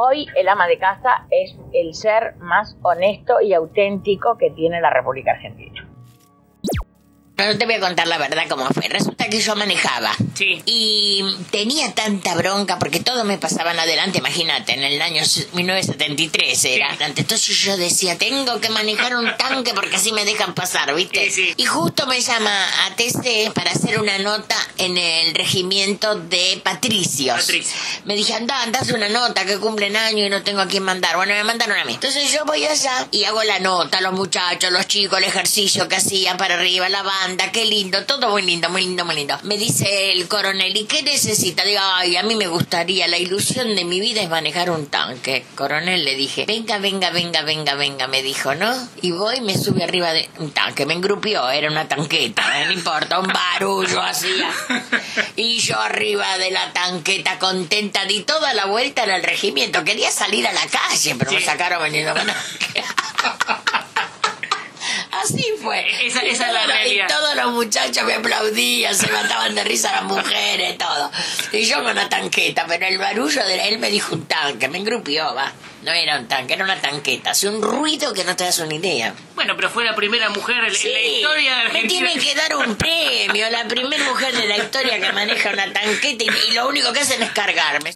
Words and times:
Hoy 0.00 0.28
el 0.36 0.48
ama 0.48 0.68
de 0.68 0.78
casa 0.78 1.26
es 1.28 1.58
el 1.72 1.92
ser 1.92 2.36
más 2.36 2.78
honesto 2.82 3.40
y 3.40 3.52
auténtico 3.52 4.38
que 4.38 4.52
tiene 4.52 4.80
la 4.80 4.90
República 4.90 5.32
Argentina. 5.32 5.87
No 7.38 7.56
te 7.56 7.66
voy 7.66 7.74
a 7.74 7.80
contar 7.80 8.08
la 8.08 8.18
verdad 8.18 8.44
cómo 8.48 8.66
fue. 8.68 8.88
Resulta 8.88 9.28
que 9.28 9.40
yo 9.40 9.54
manejaba. 9.54 10.12
Sí. 10.34 10.60
Y 10.66 11.22
tenía 11.50 11.94
tanta 11.94 12.34
bronca 12.34 12.78
porque 12.78 13.00
todo 13.00 13.24
me 13.24 13.38
pasaban 13.38 13.78
adelante, 13.78 14.18
imagínate, 14.18 14.74
en 14.74 14.82
el 14.82 15.00
año 15.00 15.22
1973 15.52 16.64
era. 16.64 16.96
Entonces 17.00 17.56
yo 17.58 17.76
decía, 17.76 18.18
tengo 18.18 18.60
que 18.60 18.70
manejar 18.70 19.16
un 19.16 19.36
tanque 19.36 19.72
porque 19.72 19.96
así 19.96 20.12
me 20.12 20.24
dejan 20.24 20.54
pasar, 20.54 20.92
¿viste? 20.94 21.26
Sí, 21.26 21.30
sí. 21.30 21.54
Y 21.56 21.64
justo 21.64 22.06
me 22.06 22.20
llama 22.20 22.86
a 22.86 22.96
TC 22.96 23.52
para 23.52 23.70
hacer 23.70 24.00
una 24.00 24.18
nota 24.18 24.56
en 24.78 24.96
el 24.98 25.34
regimiento 25.34 26.16
de 26.16 26.60
Patricios. 26.64 27.40
Patricio. 27.40 27.78
Me 28.04 28.16
dije, 28.16 28.34
anda, 28.34 28.62
andas 28.62 28.90
una 28.90 29.08
nota 29.08 29.44
que 29.44 29.58
cumplen 29.58 29.96
año 29.96 30.26
y 30.26 30.30
no 30.30 30.42
tengo 30.42 30.60
a 30.60 30.66
quién 30.66 30.82
mandar. 30.82 31.16
Bueno, 31.16 31.34
me 31.34 31.44
mandaron 31.44 31.78
a 31.78 31.84
mí. 31.84 31.94
Entonces 31.94 32.32
yo 32.32 32.44
voy 32.44 32.64
allá 32.64 33.06
y 33.12 33.24
hago 33.24 33.44
la 33.44 33.60
nota, 33.60 34.00
los 34.00 34.12
muchachos, 34.12 34.72
los 34.72 34.88
chicos, 34.88 35.18
el 35.18 35.24
ejercicio 35.24 35.88
que 35.88 35.96
hacían 35.96 36.36
para 36.36 36.54
arriba, 36.54 36.88
la 36.88 37.02
banda, 37.02 37.27
qué 37.36 37.64
lindo, 37.64 38.04
todo 38.04 38.30
muy 38.30 38.42
lindo, 38.42 38.68
muy 38.70 38.82
lindo, 38.82 39.04
muy 39.04 39.14
lindo. 39.14 39.38
Me 39.42 39.56
dice 39.58 40.12
el 40.12 40.28
coronel, 40.28 40.76
¿y 40.76 40.84
qué 40.84 41.02
necesita? 41.02 41.64
Digo, 41.64 41.80
ay, 41.82 42.16
a 42.16 42.22
mí 42.22 42.34
me 42.36 42.46
gustaría, 42.46 43.06
la 43.08 43.18
ilusión 43.18 43.74
de 43.74 43.84
mi 43.84 44.00
vida 44.00 44.22
es 44.22 44.28
manejar 44.28 44.70
un 44.70 44.86
tanque. 44.86 45.44
Coronel, 45.54 46.04
le 46.04 46.14
dije, 46.14 46.44
venga, 46.46 46.78
venga, 46.78 47.10
venga, 47.10 47.42
venga, 47.42 47.74
venga, 47.74 48.06
me 48.06 48.22
dijo, 48.22 48.54
¿no? 48.54 48.74
Y 49.02 49.10
voy, 49.12 49.40
me 49.40 49.56
sube 49.56 49.84
arriba 49.84 50.12
de 50.12 50.28
un 50.38 50.50
tanque, 50.52 50.86
me 50.86 50.94
engrupió, 50.94 51.48
era 51.50 51.70
una 51.70 51.86
tanqueta, 51.86 52.64
no 52.64 52.72
importa, 52.72 53.18
un 53.18 53.28
barullo 53.28 54.00
hacía. 54.02 54.50
Y 55.36 55.58
yo 55.58 55.78
arriba 55.78 56.38
de 56.38 56.50
la 56.50 56.72
tanqueta 56.72 57.38
contenta, 57.38 58.04
di 58.04 58.20
toda 58.22 58.54
la 58.54 58.66
vuelta 58.66 59.04
en 59.04 59.10
el 59.10 59.22
regimiento. 59.22 59.84
Quería 59.84 60.10
salir 60.10 60.46
a 60.46 60.52
la 60.52 60.66
calle, 60.66 61.14
pero 61.16 61.32
me 61.32 61.40
sacaron 61.40 61.82
vendiendo 61.82 62.14
fue. 65.68 66.06
Esa- 66.06 66.20
esa 66.20 66.46
es 66.48 66.52
la 66.52 66.64
Y 66.64 66.66
realidad. 66.66 67.06
todos 67.08 67.34
los 67.36 67.50
muchachos 67.52 68.04
me 68.04 68.14
aplaudían, 68.14 68.94
se 68.94 69.06
mataban 69.10 69.54
de 69.54 69.64
risa 69.64 69.92
las 69.92 70.02
mujeres, 70.04 70.76
todo. 70.78 71.10
Y 71.52 71.64
yo 71.66 71.76
con 71.82 71.92
una 71.92 72.08
tanqueta, 72.08 72.64
pero 72.66 72.86
el 72.86 72.98
barullo 72.98 73.44
de 73.46 73.68
él 73.68 73.78
me 73.78 73.90
dijo 73.90 74.14
un 74.14 74.26
tanque, 74.26 74.68
me 74.68 74.78
engrupió, 74.78 75.34
va. 75.34 75.52
No 75.82 75.92
era 75.92 76.18
un 76.18 76.26
tanque, 76.26 76.54
era 76.54 76.64
una 76.64 76.80
tanqueta. 76.80 77.30
Hace 77.30 77.48
un 77.48 77.62
ruido 77.62 78.12
que 78.12 78.24
no 78.24 78.34
te 78.34 78.44
das 78.44 78.58
una 78.58 78.74
idea. 78.74 79.14
Bueno, 79.36 79.54
pero 79.56 79.70
fue 79.70 79.84
la 79.84 79.94
primera 79.94 80.28
mujer 80.30 80.56
en, 80.56 80.64
la 80.64 81.00
historia 81.00 81.56
de 81.58 81.68
me 81.72 81.84
tienen 81.84 82.18
que 82.18 82.34
dar 82.34 82.56
un 82.56 82.74
premio, 82.76 83.48
la 83.50 83.64
primera 83.64 84.04
mujer 84.04 84.34
de 84.34 84.46
la 84.48 84.56
historia 84.58 84.98
que 85.00 85.12
maneja 85.12 85.50
una 85.50 85.72
tanqueta 85.72 86.24
y, 86.24 86.30
y 86.50 86.54
lo 86.54 86.68
único 86.68 86.92
que 86.92 87.00
hacen 87.00 87.22
es 87.22 87.30
cargarme. 87.30 87.94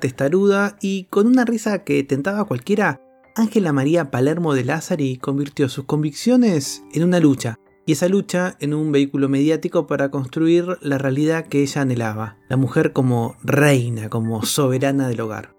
Testaruda 0.00 0.76
y 0.80 1.04
con 1.04 1.26
una 1.26 1.44
risa 1.44 1.84
que 1.84 2.02
tentaba 2.02 2.40
a 2.40 2.44
cualquiera, 2.44 3.00
Ángela 3.36 3.72
María 3.72 4.10
Palermo 4.10 4.54
de 4.54 4.64
Lázari 4.64 5.16
convirtió 5.16 5.68
sus 5.68 5.84
convicciones 5.84 6.82
en 6.92 7.04
una 7.04 7.20
lucha, 7.20 7.58
y 7.86 7.92
esa 7.92 8.08
lucha 8.08 8.56
en 8.60 8.74
un 8.74 8.90
vehículo 8.90 9.28
mediático 9.28 9.86
para 9.86 10.10
construir 10.10 10.78
la 10.80 10.98
realidad 10.98 11.46
que 11.46 11.62
ella 11.62 11.82
anhelaba, 11.82 12.38
la 12.48 12.56
mujer 12.56 12.92
como 12.92 13.36
reina, 13.42 14.08
como 14.08 14.44
soberana 14.44 15.08
del 15.08 15.20
hogar. 15.20 15.54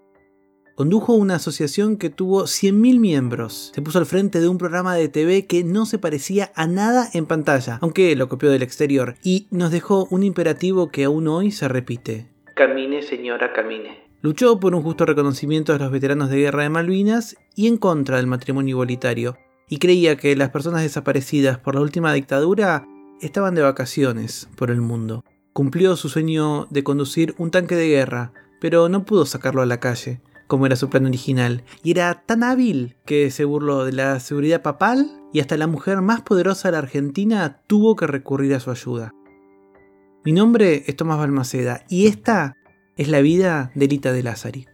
Condujo 0.74 1.14
una 1.14 1.36
asociación 1.36 1.96
que 1.96 2.10
tuvo 2.10 2.42
100.000 2.44 3.00
miembros. 3.00 3.72
Se 3.74 3.80
puso 3.80 3.98
al 3.98 4.04
frente 4.04 4.40
de 4.40 4.48
un 4.48 4.58
programa 4.58 4.94
de 4.94 5.08
TV 5.08 5.46
que 5.46 5.64
no 5.64 5.86
se 5.86 5.98
parecía 5.98 6.52
a 6.54 6.66
nada 6.66 7.08
en 7.14 7.24
pantalla, 7.24 7.78
aunque 7.80 8.14
lo 8.14 8.28
copió 8.28 8.50
del 8.50 8.62
exterior, 8.62 9.16
y 9.22 9.46
nos 9.50 9.70
dejó 9.70 10.06
un 10.10 10.22
imperativo 10.22 10.90
que 10.90 11.04
aún 11.04 11.28
hoy 11.28 11.50
se 11.50 11.68
repite. 11.68 12.35
Camine, 12.56 13.02
señora, 13.02 13.52
camine. 13.52 14.08
Luchó 14.22 14.58
por 14.58 14.74
un 14.74 14.82
justo 14.82 15.04
reconocimiento 15.04 15.74
de 15.74 15.78
los 15.78 15.90
veteranos 15.90 16.30
de 16.30 16.38
guerra 16.38 16.62
de 16.62 16.70
Malvinas 16.70 17.36
y 17.54 17.66
en 17.66 17.76
contra 17.76 18.16
del 18.16 18.26
matrimonio 18.26 18.76
igualitario, 18.76 19.36
y 19.68 19.76
creía 19.76 20.16
que 20.16 20.34
las 20.36 20.48
personas 20.48 20.80
desaparecidas 20.80 21.58
por 21.58 21.74
la 21.74 21.82
última 21.82 22.14
dictadura 22.14 22.86
estaban 23.20 23.54
de 23.54 23.60
vacaciones 23.60 24.48
por 24.56 24.70
el 24.70 24.80
mundo. 24.80 25.22
Cumplió 25.52 25.96
su 25.96 26.08
sueño 26.08 26.66
de 26.70 26.82
conducir 26.82 27.34
un 27.36 27.50
tanque 27.50 27.74
de 27.74 27.88
guerra, 27.88 28.32
pero 28.58 28.88
no 28.88 29.04
pudo 29.04 29.26
sacarlo 29.26 29.60
a 29.60 29.66
la 29.66 29.78
calle, 29.78 30.22
como 30.46 30.64
era 30.64 30.76
su 30.76 30.88
plan 30.88 31.04
original, 31.04 31.62
y 31.82 31.90
era 31.90 32.22
tan 32.24 32.42
hábil 32.42 32.96
que 33.04 33.30
se 33.30 33.44
burló 33.44 33.84
de 33.84 33.92
la 33.92 34.18
seguridad 34.18 34.62
papal 34.62 35.20
y 35.30 35.40
hasta 35.40 35.58
la 35.58 35.66
mujer 35.66 36.00
más 36.00 36.22
poderosa 36.22 36.68
de 36.68 36.72
la 36.72 36.78
Argentina 36.78 37.60
tuvo 37.66 37.96
que 37.96 38.06
recurrir 38.06 38.54
a 38.54 38.60
su 38.60 38.70
ayuda. 38.70 39.12
Mi 40.26 40.32
nombre 40.32 40.82
es 40.88 40.96
Tomás 40.96 41.18
Balmaceda 41.18 41.84
y 41.88 42.08
esta 42.08 42.56
es 42.96 43.06
la 43.06 43.20
vida 43.20 43.70
de 43.76 43.86
Lita 43.86 44.12
de 44.12 44.24
Lázari. 44.24 44.66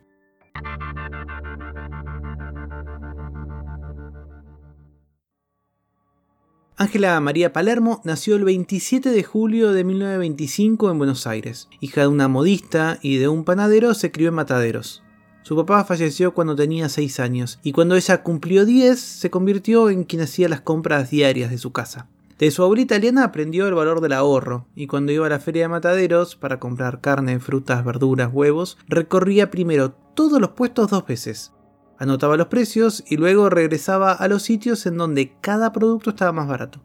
Ángela 6.79 7.21
María 7.21 7.53
Palermo 7.53 8.01
nació 8.03 8.37
el 8.37 8.45
27 8.45 9.11
de 9.11 9.23
julio 9.25 9.75
de 9.75 9.85
1925 9.85 10.91
en 10.91 10.97
Buenos 10.97 11.27
Aires. 11.27 11.69
Hija 11.81 12.01
de 12.01 12.07
una 12.07 12.29
modista 12.29 12.99
y 13.03 13.19
de 13.19 13.29
un 13.29 13.45
panadero, 13.45 13.93
se 13.93 14.11
crió 14.11 14.31
en 14.31 14.37
Mataderos. 14.37 15.03
Su 15.43 15.55
papá 15.55 15.85
falleció 15.85 16.33
cuando 16.33 16.57
tenía 16.57 16.89
6 16.89 17.21
años 17.21 17.61
y 17.63 17.73
cuando 17.73 17.95
ella 17.95 18.23
cumplió 18.23 18.65
10 18.65 18.99
se 18.99 19.29
convirtió 19.29 19.91
en 19.91 20.05
quien 20.05 20.23
hacía 20.23 20.49
las 20.49 20.63
compras 20.63 21.11
diarias 21.11 21.51
de 21.51 21.59
su 21.59 21.73
casa. 21.73 22.09
De 22.43 22.51
su 22.51 22.65
abuela 22.65 22.83
italiana 22.83 23.23
aprendió 23.23 23.69
el 23.69 23.75
valor 23.75 24.01
del 24.01 24.15
ahorro 24.15 24.67
y 24.75 24.89
cuando 24.89 25.13
iba 25.13 25.25
a 25.25 25.31
la 25.31 25.39
feria 25.39 25.63
de 25.63 25.69
mataderos 25.69 26.35
para 26.35 26.59
comprar 26.59 27.01
carne, 27.01 27.39
frutas, 27.39 27.85
verduras, 27.85 28.31
huevos, 28.33 28.79
recorría 28.89 29.49
primero 29.49 29.93
todos 29.93 30.41
los 30.41 30.51
puestos 30.51 30.91
dos 30.91 31.07
veces. 31.07 31.53
Anotaba 32.01 32.37
los 32.37 32.49
precios 32.49 33.05
y 33.07 33.17
luego 33.17 33.49
regresaba 33.49 34.11
a 34.11 34.27
los 34.27 34.43
sitios 34.43 34.87
en 34.87 34.97
donde 34.97 35.37
cada 35.41 35.73
producto 35.73 36.11
estaba 36.11 36.33
más 36.33 36.49
barato. 36.49 36.83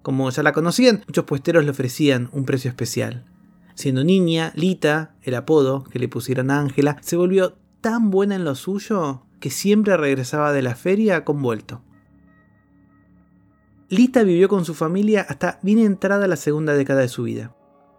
Como 0.00 0.30
ya 0.30 0.42
la 0.42 0.54
conocían, 0.54 1.04
muchos 1.06 1.26
puesteros 1.26 1.62
le 1.62 1.72
ofrecían 1.72 2.30
un 2.32 2.46
precio 2.46 2.70
especial. 2.70 3.26
Siendo 3.74 4.02
niña, 4.02 4.50
Lita, 4.56 5.14
el 5.20 5.34
apodo 5.34 5.84
que 5.84 5.98
le 5.98 6.08
pusieron 6.08 6.50
a 6.50 6.58
Ángela, 6.58 6.96
se 7.02 7.16
volvió 7.16 7.58
tan 7.82 8.10
buena 8.10 8.34
en 8.34 8.44
lo 8.44 8.54
suyo 8.54 9.26
que 9.40 9.50
siempre 9.50 9.98
regresaba 9.98 10.54
de 10.54 10.62
la 10.62 10.74
feria 10.74 11.26
con 11.26 11.42
vuelto. 11.42 11.82
Lita 13.92 14.22
vivió 14.22 14.48
con 14.48 14.64
su 14.64 14.74
familia 14.74 15.26
hasta 15.28 15.58
bien 15.62 15.80
entrada 15.80 16.28
la 16.28 16.36
segunda 16.36 16.74
década 16.74 17.00
de 17.00 17.08
su 17.08 17.24
vida. 17.24 17.56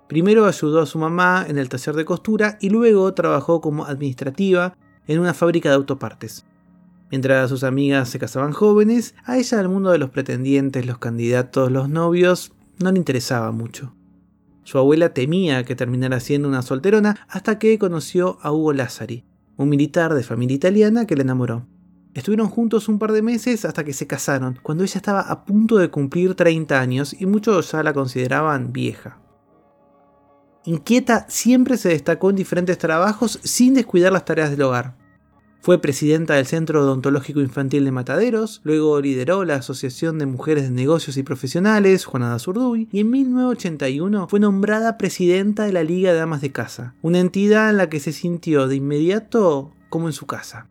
Primero 0.07 0.45
ayudó 0.45 0.79
a 0.79 0.85
su 0.85 0.97
mamá 0.97 1.45
en 1.45 1.57
el 1.57 1.67
taller 1.67 1.95
de 1.95 2.05
costura 2.05 2.57
y 2.61 2.69
luego 2.69 3.13
trabajó 3.13 3.59
como 3.59 3.83
administrativa 3.85 4.77
en 5.05 5.19
una 5.19 5.33
fábrica 5.33 5.67
de 5.67 5.75
autopartes. 5.75 6.45
Mientras 7.09 7.49
sus 7.49 7.65
amigas 7.65 8.07
se 8.07 8.19
casaban 8.19 8.53
jóvenes, 8.53 9.15
a 9.25 9.37
ella 9.37 9.59
el 9.59 9.67
mundo 9.67 9.91
de 9.91 9.97
los 9.97 10.11
pretendientes, 10.11 10.85
los 10.85 10.97
candidatos, 10.97 11.69
los 11.69 11.89
novios 11.89 12.53
no 12.79 12.89
le 12.89 12.97
interesaba 12.97 13.51
mucho. 13.51 13.93
Su 14.63 14.77
abuela 14.77 15.13
temía 15.13 15.65
que 15.65 15.75
terminara 15.75 16.21
siendo 16.21 16.47
una 16.47 16.61
solterona 16.61 17.25
hasta 17.27 17.59
que 17.59 17.77
conoció 17.77 18.37
a 18.43 18.53
Hugo 18.53 18.71
Lazzari, 18.71 19.25
un 19.57 19.67
militar 19.67 20.13
de 20.13 20.23
familia 20.23 20.55
italiana 20.55 21.05
que 21.05 21.17
le 21.17 21.23
enamoró. 21.23 21.67
Estuvieron 22.13 22.49
juntos 22.49 22.89
un 22.89 22.99
par 22.99 23.13
de 23.13 23.21
meses 23.21 23.63
hasta 23.63 23.85
que 23.85 23.93
se 23.93 24.05
casaron, 24.05 24.59
cuando 24.61 24.83
ella 24.83 24.97
estaba 24.97 25.21
a 25.21 25.45
punto 25.45 25.77
de 25.77 25.89
cumplir 25.89 26.35
30 26.35 26.79
años 26.79 27.15
y 27.17 27.25
muchos 27.25 27.71
ya 27.71 27.83
la 27.83 27.93
consideraban 27.93 28.73
vieja. 28.73 29.19
Inquieta, 30.65 31.25
siempre 31.29 31.77
se 31.77 31.89
destacó 31.89 32.29
en 32.29 32.35
diferentes 32.35 32.77
trabajos 32.77 33.39
sin 33.43 33.73
descuidar 33.73 34.11
las 34.11 34.25
tareas 34.25 34.51
del 34.51 34.61
hogar. 34.61 34.95
Fue 35.61 35.79
presidenta 35.79 36.33
del 36.33 36.47
Centro 36.47 36.81
Odontológico 36.81 37.39
Infantil 37.39 37.85
de 37.85 37.91
Mataderos, 37.91 38.61
luego 38.63 38.99
lideró 38.99 39.45
la 39.45 39.55
Asociación 39.55 40.17
de 40.17 40.25
Mujeres 40.25 40.63
de 40.63 40.71
Negocios 40.71 41.17
y 41.17 41.23
Profesionales, 41.23 42.05
Juanada 42.05 42.39
Zurduy, 42.39 42.89
y 42.91 42.99
en 42.99 43.11
1981 43.11 44.27
fue 44.27 44.39
nombrada 44.39 44.97
presidenta 44.97 45.65
de 45.65 45.71
la 45.71 45.83
Liga 45.83 46.11
de 46.11 46.17
Damas 46.17 46.41
de 46.41 46.51
Casa, 46.51 46.95
una 47.01 47.19
entidad 47.19 47.69
en 47.69 47.77
la 47.77 47.89
que 47.89 47.99
se 47.99 48.11
sintió 48.11 48.67
de 48.67 48.75
inmediato 48.75 49.71
como 49.89 50.07
en 50.07 50.13
su 50.13 50.25
casa. 50.25 50.67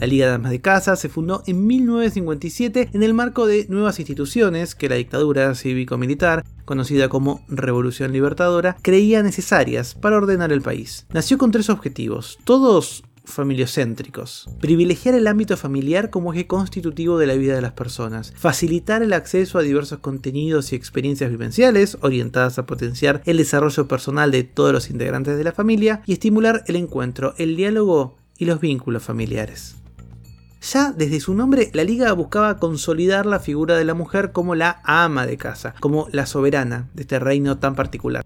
La 0.00 0.08
Liga 0.08 0.26
de 0.26 0.32
Damas 0.32 0.50
de 0.50 0.60
Casa 0.60 0.96
se 0.96 1.08
fundó 1.08 1.42
en 1.46 1.66
1957 1.66 2.90
en 2.92 3.02
el 3.02 3.14
marco 3.14 3.46
de 3.46 3.66
nuevas 3.68 3.98
instituciones 3.98 4.74
que 4.74 4.88
la 4.88 4.96
dictadura 4.96 5.54
cívico-militar, 5.54 6.44
conocida 6.64 7.08
como 7.08 7.44
Revolución 7.48 8.12
Libertadora, 8.12 8.76
creía 8.82 9.22
necesarias 9.22 9.94
para 9.94 10.16
ordenar 10.16 10.52
el 10.52 10.62
país. 10.62 11.06
Nació 11.12 11.38
con 11.38 11.52
tres 11.52 11.70
objetivos, 11.70 12.38
todos 12.44 13.04
familiocéntricos. 13.24 14.48
Privilegiar 14.60 15.14
el 15.14 15.26
ámbito 15.26 15.56
familiar 15.56 16.10
como 16.10 16.34
eje 16.34 16.46
constitutivo 16.46 17.16
de 17.18 17.26
la 17.26 17.34
vida 17.34 17.54
de 17.54 17.62
las 17.62 17.72
personas. 17.72 18.34
Facilitar 18.36 19.02
el 19.02 19.12
acceso 19.12 19.58
a 19.58 19.62
diversos 19.62 20.00
contenidos 20.00 20.72
y 20.72 20.76
experiencias 20.76 21.30
vivenciales 21.30 21.96
orientadas 22.02 22.58
a 22.58 22.66
potenciar 22.66 23.22
el 23.24 23.38
desarrollo 23.38 23.88
personal 23.88 24.30
de 24.30 24.44
todos 24.44 24.72
los 24.72 24.90
integrantes 24.90 25.38
de 25.38 25.44
la 25.44 25.52
familia 25.52 26.02
y 26.04 26.12
estimular 26.12 26.64
el 26.66 26.76
encuentro, 26.76 27.34
el 27.38 27.56
diálogo 27.56 28.16
y 28.44 28.46
los 28.46 28.60
vínculos 28.60 29.02
familiares. 29.02 29.76
Ya 30.60 30.92
desde 30.92 31.20
su 31.20 31.34
nombre, 31.34 31.70
la 31.72 31.82
liga 31.82 32.12
buscaba 32.12 32.58
consolidar 32.58 33.24
la 33.24 33.40
figura 33.40 33.76
de 33.76 33.84
la 33.84 33.94
mujer 33.94 34.32
como 34.32 34.54
la 34.54 34.80
ama 34.84 35.26
de 35.26 35.38
casa, 35.38 35.74
como 35.80 36.08
la 36.12 36.26
soberana 36.26 36.90
de 36.92 37.02
este 37.02 37.18
reino 37.18 37.58
tan 37.58 37.74
particular. 37.74 38.24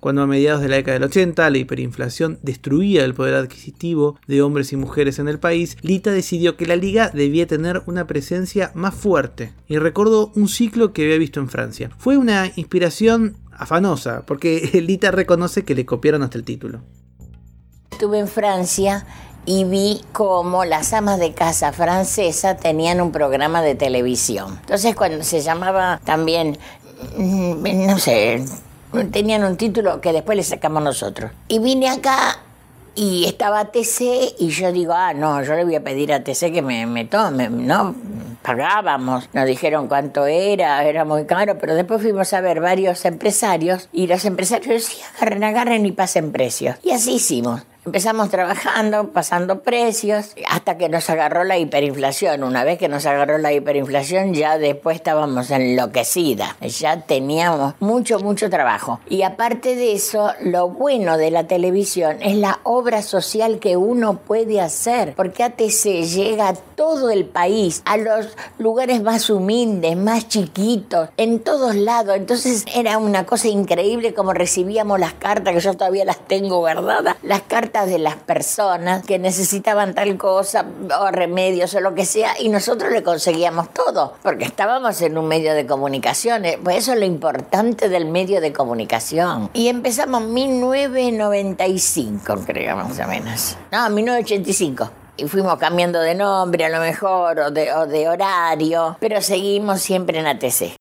Cuando 0.00 0.22
a 0.22 0.26
mediados 0.26 0.60
de 0.60 0.68
la 0.68 0.76
década 0.76 0.94
del 0.94 1.08
80 1.08 1.48
la 1.50 1.58
hiperinflación 1.58 2.38
destruía 2.42 3.04
el 3.04 3.14
poder 3.14 3.34
adquisitivo 3.34 4.18
de 4.26 4.42
hombres 4.42 4.72
y 4.72 4.76
mujeres 4.76 5.18
en 5.18 5.28
el 5.28 5.38
país, 5.38 5.76
Lita 5.82 6.10
decidió 6.10 6.56
que 6.56 6.66
la 6.66 6.76
liga 6.76 7.10
debía 7.14 7.46
tener 7.46 7.82
una 7.86 8.06
presencia 8.06 8.72
más 8.74 8.94
fuerte 8.94 9.52
y 9.68 9.78
recordó 9.78 10.32
un 10.34 10.48
ciclo 10.48 10.92
que 10.92 11.04
había 11.04 11.18
visto 11.18 11.40
en 11.40 11.48
Francia. 11.48 11.90
Fue 11.96 12.16
una 12.16 12.50
inspiración 12.56 13.36
afanosa, 13.52 14.26
porque 14.26 14.82
Lita 14.86 15.10
reconoce 15.12 15.64
que 15.64 15.76
le 15.76 15.86
copiaron 15.86 16.22
hasta 16.22 16.38
el 16.38 16.44
título. 16.44 16.82
Estuve 17.94 18.18
en 18.18 18.26
Francia 18.26 19.06
y 19.46 19.64
vi 19.64 20.00
cómo 20.12 20.64
las 20.64 20.92
amas 20.92 21.18
de 21.18 21.32
casa 21.32 21.72
francesa 21.72 22.56
tenían 22.56 23.00
un 23.00 23.12
programa 23.12 23.62
de 23.62 23.74
televisión. 23.74 24.58
Entonces 24.60 24.94
cuando 24.94 25.22
se 25.24 25.40
llamaba 25.40 26.00
también, 26.04 26.58
mm, 27.16 27.86
no 27.86 27.98
sé, 27.98 28.44
tenían 29.10 29.44
un 29.44 29.56
título 29.56 30.00
que 30.00 30.12
después 30.12 30.36
le 30.36 30.42
sacamos 30.42 30.82
nosotros. 30.82 31.30
Y 31.48 31.58
vine 31.58 31.88
acá 31.88 32.38
y 32.94 33.24
estaba 33.24 33.66
TC 33.66 34.36
y 34.38 34.48
yo 34.48 34.72
digo, 34.72 34.92
ah, 34.94 35.12
no, 35.14 35.42
yo 35.42 35.54
le 35.54 35.64
voy 35.64 35.74
a 35.74 35.82
pedir 35.82 36.12
a 36.12 36.22
TC 36.22 36.52
que 36.52 36.62
me, 36.62 36.86
me 36.86 37.04
tome, 37.04 37.48
¿no? 37.48 37.94
Pagábamos, 38.42 39.28
nos 39.32 39.46
dijeron 39.46 39.88
cuánto 39.88 40.26
era, 40.26 40.84
era 40.84 41.04
muy 41.04 41.24
caro, 41.24 41.58
pero 41.58 41.74
después 41.74 42.02
fuimos 42.02 42.32
a 42.34 42.40
ver 42.40 42.60
varios 42.60 43.04
empresarios 43.04 43.88
y 43.92 44.06
los 44.06 44.24
empresarios 44.24 44.68
decían, 44.68 45.08
agarren, 45.16 45.44
agarren 45.44 45.86
y 45.86 45.92
pasen 45.92 46.30
precios. 46.30 46.76
Y 46.82 46.90
así 46.90 47.14
hicimos. 47.14 47.62
Empezamos 47.86 48.30
trabajando, 48.30 49.10
pasando 49.10 49.60
precios, 49.60 50.34
hasta 50.48 50.78
que 50.78 50.88
nos 50.88 51.10
agarró 51.10 51.44
la 51.44 51.58
hiperinflación. 51.58 52.42
Una 52.42 52.64
vez 52.64 52.78
que 52.78 52.88
nos 52.88 53.04
agarró 53.04 53.36
la 53.36 53.52
hiperinflación, 53.52 54.32
ya 54.32 54.56
después 54.56 54.96
estábamos 54.96 55.50
enloquecidas. 55.50 56.56
Ya 56.62 57.02
teníamos 57.02 57.74
mucho, 57.80 58.20
mucho 58.20 58.48
trabajo. 58.48 59.00
Y 59.10 59.20
aparte 59.20 59.76
de 59.76 59.92
eso, 59.92 60.32
lo 60.40 60.70
bueno 60.70 61.18
de 61.18 61.30
la 61.30 61.46
televisión 61.46 62.16
es 62.22 62.36
la 62.36 62.60
obra 62.62 63.02
social 63.02 63.58
que 63.58 63.76
uno 63.76 64.16
puede 64.16 64.62
hacer, 64.62 65.12
porque 65.14 65.42
ATC 65.44 66.06
llega 66.06 66.48
a 66.48 66.54
todo 66.54 67.10
el 67.10 67.26
país, 67.26 67.82
a 67.84 67.98
los 67.98 68.28
lugares 68.56 69.02
más 69.02 69.28
humildes, 69.28 69.94
más 69.94 70.26
chiquitos, 70.28 71.10
en 71.18 71.40
todos 71.40 71.74
lados. 71.74 72.16
Entonces 72.16 72.64
era 72.74 72.96
una 72.96 73.26
cosa 73.26 73.48
increíble 73.48 74.14
como 74.14 74.32
recibíamos 74.32 74.98
las 74.98 75.12
cartas, 75.12 75.52
que 75.52 75.60
yo 75.60 75.74
todavía 75.74 76.06
las 76.06 76.18
tengo 76.26 76.60
guardadas, 76.60 77.16
las 77.22 77.42
cartas 77.42 77.73
de 77.82 77.98
las 77.98 78.14
personas 78.14 79.04
que 79.04 79.18
necesitaban 79.18 79.94
tal 79.94 80.16
cosa 80.16 80.64
o 81.00 81.10
remedios 81.10 81.74
o 81.74 81.80
lo 81.80 81.92
que 81.94 82.06
sea 82.06 82.40
y 82.40 82.48
nosotros 82.48 82.92
le 82.92 83.02
conseguíamos 83.02 83.74
todo 83.74 84.14
porque 84.22 84.44
estábamos 84.44 85.02
en 85.02 85.18
un 85.18 85.26
medio 85.26 85.54
de 85.54 85.66
comunicación. 85.66 86.44
Eh, 86.44 86.56
pues 86.62 86.76
eso 86.78 86.92
es 86.92 87.00
lo 87.00 87.04
importante 87.04 87.88
del 87.88 88.06
medio 88.06 88.40
de 88.40 88.52
comunicación. 88.52 89.50
Y 89.52 89.66
empezamos 89.66 90.22
en 90.22 90.32
1995, 90.32 92.44
creo, 92.46 92.76
más 92.76 93.00
o 93.00 93.08
menos. 93.08 93.56
No, 93.72 93.90
1985 93.90 94.90
y 95.16 95.26
fuimos 95.26 95.58
cambiando 95.58 96.00
de 96.00 96.14
nombre 96.14 96.64
a 96.64 96.68
lo 96.68 96.80
mejor 96.80 97.38
o 97.38 97.50
de, 97.50 97.72
o 97.72 97.86
de, 97.86 98.08
horario, 98.08 98.96
pero 99.00 99.22
seguimos 99.22 99.80
siempre 99.80 100.18
en 100.18 100.26
ATC. 100.26 100.76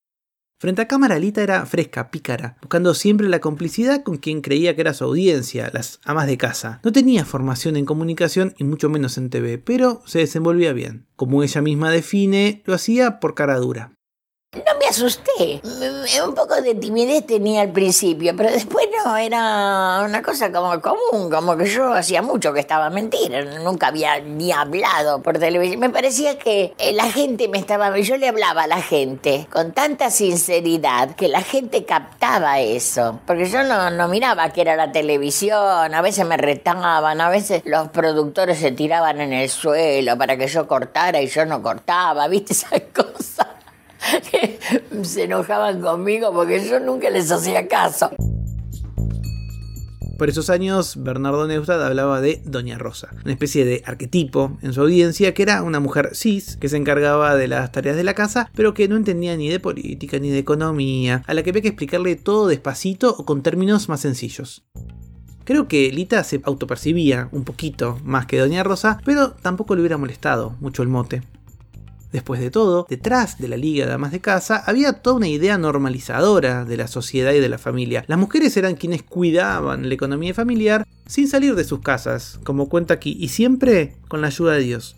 Frente 0.63 0.81
a 0.81 0.87
cámara, 0.87 1.19
Lita 1.19 1.43
era 1.43 1.65
fresca, 1.65 2.09
pícara, 2.09 2.55
buscando 2.61 2.93
siempre 2.93 3.27
la 3.27 3.41
complicidad 3.41 4.01
con 4.01 4.15
quien 4.15 4.39
creía 4.39 4.75
que 4.75 4.79
era 4.79 4.93
su 4.93 5.03
audiencia, 5.03 5.69
las 5.73 5.99
amas 6.05 6.25
de 6.25 6.37
casa. 6.37 6.79
No 6.85 6.93
tenía 6.93 7.25
formación 7.25 7.75
en 7.75 7.83
comunicación 7.83 8.53
y 8.57 8.63
mucho 8.63 8.87
menos 8.87 9.17
en 9.17 9.29
TV, 9.29 9.57
pero 9.57 10.01
se 10.05 10.19
desenvolvía 10.19 10.71
bien. 10.71 11.05
Como 11.17 11.43
ella 11.43 11.61
misma 11.61 11.91
define, 11.91 12.63
lo 12.63 12.73
hacía 12.73 13.19
por 13.19 13.35
cara 13.35 13.57
dura. 13.57 13.91
No 14.53 14.77
me 14.79 14.85
asusté. 14.87 15.61
Un 15.63 16.35
poco 16.35 16.61
de 16.61 16.75
timidez 16.75 17.25
tenía 17.25 17.61
al 17.61 17.71
principio, 17.71 18.35
pero 18.35 18.51
después 18.51 18.85
no, 19.03 19.17
era 19.17 20.03
una 20.05 20.21
cosa 20.21 20.51
como 20.51 20.79
común, 20.79 21.31
como 21.31 21.57
que 21.57 21.65
yo 21.65 21.91
hacía 21.91 22.21
mucho 22.21 22.53
que 22.53 22.59
estaba 22.59 22.91
mentira, 22.91 23.43
nunca 23.59 23.87
había 23.87 24.19
ni 24.19 24.51
hablado 24.51 25.23
por 25.23 25.39
televisión. 25.39 25.79
Me 25.79 25.89
parecía 25.89 26.37
que 26.37 26.73
eh, 26.77 26.93
la 26.93 27.11
gente 27.11 27.47
me 27.47 27.57
estaba, 27.57 27.97
yo 27.97 28.17
le 28.17 28.27
hablaba 28.27 28.63
a 28.63 28.67
la 28.67 28.81
gente 28.81 29.47
con 29.51 29.71
tanta 29.71 30.11
sinceridad 30.11 31.15
que 31.15 31.29
la 31.29 31.41
gente 31.41 31.85
captaba 31.85 32.59
eso, 32.59 33.19
porque 33.25 33.49
yo 33.49 33.63
no, 33.63 33.89
no 33.89 34.07
miraba 34.07 34.49
que 34.49 34.61
era 34.61 34.75
la 34.75 34.91
televisión, 34.91 35.93
a 35.93 36.01
veces 36.01 36.27
me 36.27 36.37
retaban, 36.37 37.21
a 37.21 37.29
veces 37.29 37.63
los 37.65 37.87
productores 37.89 38.59
se 38.59 38.71
tiraban 38.71 39.19
en 39.19 39.33
el 39.33 39.49
suelo 39.49 40.15
para 40.15 40.37
que 40.37 40.47
yo 40.47 40.67
cortara 40.67 41.21
y 41.21 41.27
yo 41.27 41.43
no 41.45 41.63
cortaba, 41.63 42.27
¿viste 42.27 42.53
esas 42.53 42.81
cosas? 42.93 43.42
se 45.03 45.23
enojaban 45.23 45.81
conmigo 45.81 46.31
porque 46.33 46.65
yo 46.67 46.79
nunca 46.79 47.09
les 47.09 47.31
hacía 47.31 47.67
caso. 47.67 48.11
Por 50.17 50.29
esos 50.29 50.49
años, 50.49 50.95
Bernardo 51.03 51.47
Neustadt 51.47 51.81
hablaba 51.81 52.21
de 52.21 52.41
Doña 52.45 52.77
Rosa, 52.77 53.09
una 53.25 53.33
especie 53.33 53.65
de 53.65 53.81
arquetipo 53.85 54.57
en 54.61 54.71
su 54.71 54.81
audiencia 54.81 55.33
que 55.33 55.41
era 55.41 55.63
una 55.63 55.79
mujer 55.79 56.11
cis 56.13 56.55
que 56.55 56.69
se 56.69 56.77
encargaba 56.77 57.35
de 57.35 57.47
las 57.47 57.71
tareas 57.71 57.97
de 57.97 58.03
la 58.03 58.13
casa, 58.13 58.49
pero 58.55 58.73
que 58.73 58.87
no 58.87 58.95
entendía 58.95 59.35
ni 59.35 59.49
de 59.49 59.59
política 59.59 60.19
ni 60.19 60.29
de 60.29 60.37
economía, 60.37 61.23
a 61.25 61.33
la 61.33 61.41
que 61.41 61.49
había 61.49 61.63
que 61.63 61.69
explicarle 61.69 62.15
todo 62.15 62.47
despacito 62.47 63.13
o 63.17 63.25
con 63.25 63.41
términos 63.41 63.89
más 63.89 64.01
sencillos. 64.01 64.63
Creo 65.45 65.67
que 65.67 65.91
Lita 65.91 66.23
se 66.23 66.41
autopercibía 66.45 67.27
un 67.31 67.43
poquito 67.43 67.99
más 68.03 68.27
que 68.27 68.39
Doña 68.39 68.63
Rosa, 68.63 68.99
pero 69.03 69.31
tampoco 69.31 69.75
le 69.75 69.81
hubiera 69.81 69.97
molestado 69.97 70.55
mucho 70.61 70.83
el 70.83 70.89
mote. 70.89 71.23
Después 72.13 72.39
de 72.39 72.51
todo, 72.51 72.85
detrás 72.87 73.39
de 73.39 73.47
la 73.47 73.57
Liga 73.57 73.85
de 73.85 73.91
Damas 73.91 74.11
de 74.11 74.21
Casa 74.21 74.63
había 74.67 74.93
toda 74.93 75.15
una 75.15 75.27
idea 75.27 75.57
normalizadora 75.57 76.63
de 76.63 76.77
la 76.77 76.87
sociedad 76.87 77.33
y 77.33 77.39
de 77.39 77.49
la 77.49 77.57
familia. 77.57 78.05
Las 78.07 78.19
mujeres 78.19 78.55
eran 78.55 78.75
quienes 78.75 79.01
cuidaban 79.01 79.89
la 79.89 79.95
economía 79.95 80.35
familiar 80.35 80.85
sin 81.07 81.27
salir 81.27 81.55
de 81.55 81.63
sus 81.63 81.79
casas, 81.79 82.39
como 82.43 82.69
cuenta 82.69 82.93
aquí, 82.93 83.17
y 83.19 83.29
siempre 83.29 83.95
con 84.07 84.21
la 84.21 84.27
ayuda 84.27 84.53
de 84.53 84.61
Dios. 84.61 84.95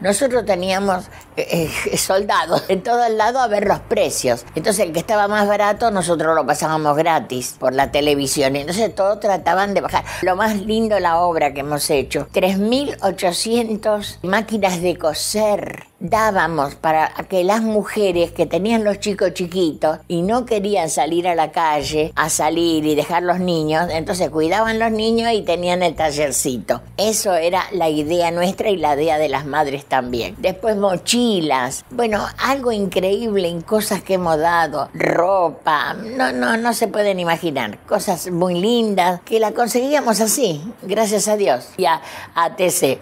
Nosotros 0.00 0.44
teníamos 0.44 1.06
eh, 1.36 1.68
eh, 1.90 1.96
soldados 1.98 2.62
en 2.68 2.84
todo 2.84 3.04
el 3.04 3.18
lado 3.18 3.40
a 3.40 3.48
ver 3.48 3.66
los 3.66 3.80
precios. 3.80 4.46
Entonces 4.54 4.86
el 4.86 4.92
que 4.92 5.00
estaba 5.00 5.26
más 5.26 5.48
barato 5.48 5.90
nosotros 5.90 6.36
lo 6.36 6.46
pasábamos 6.46 6.96
gratis 6.96 7.56
por 7.58 7.72
la 7.72 7.90
televisión. 7.90 8.54
Entonces 8.54 8.94
todos 8.94 9.18
trataban 9.18 9.74
de 9.74 9.80
bajar. 9.80 10.04
Lo 10.22 10.36
más 10.36 10.56
lindo 10.56 11.00
la 11.00 11.18
obra 11.18 11.52
que 11.52 11.60
hemos 11.60 11.90
hecho. 11.90 12.28
3.800 12.32 14.18
máquinas 14.22 14.80
de 14.80 14.96
coser 14.96 15.88
dábamos 16.00 16.74
para 16.76 17.08
que 17.28 17.44
las 17.44 17.62
mujeres 17.62 18.32
que 18.32 18.46
tenían 18.46 18.84
los 18.84 19.00
chicos 19.00 19.34
chiquitos 19.34 19.98
y 20.06 20.22
no 20.22 20.46
querían 20.46 20.90
salir 20.90 21.26
a 21.26 21.34
la 21.34 21.50
calle 21.50 22.12
a 22.14 22.30
salir 22.30 22.86
y 22.86 22.94
dejar 22.94 23.22
los 23.22 23.40
niños, 23.40 23.88
entonces 23.90 24.30
cuidaban 24.30 24.78
los 24.78 24.92
niños 24.92 25.32
y 25.32 25.42
tenían 25.42 25.82
el 25.82 25.94
tallercito. 25.94 26.82
Eso 26.96 27.34
era 27.34 27.64
la 27.72 27.88
idea 27.88 28.30
nuestra 28.30 28.70
y 28.70 28.76
la 28.76 28.94
idea 28.94 29.18
de 29.18 29.28
las 29.28 29.46
madres 29.46 29.84
también. 29.86 30.36
Después 30.38 30.76
mochilas, 30.76 31.84
bueno, 31.90 32.26
algo 32.38 32.72
increíble 32.72 33.48
en 33.48 33.62
cosas 33.62 34.02
que 34.02 34.14
hemos 34.14 34.38
dado, 34.38 34.88
ropa, 34.94 35.94
no, 35.94 36.32
no, 36.32 36.56
no 36.56 36.72
se 36.74 36.88
pueden 36.88 37.20
imaginar, 37.20 37.78
cosas 37.86 38.30
muy 38.30 38.60
lindas 38.60 39.20
que 39.22 39.40
la 39.40 39.52
conseguíamos 39.52 40.20
así, 40.20 40.62
gracias 40.82 41.28
a 41.28 41.36
Dios 41.36 41.70
y 41.76 41.86
a, 41.86 42.00
a 42.34 42.56
TC. 42.56 43.00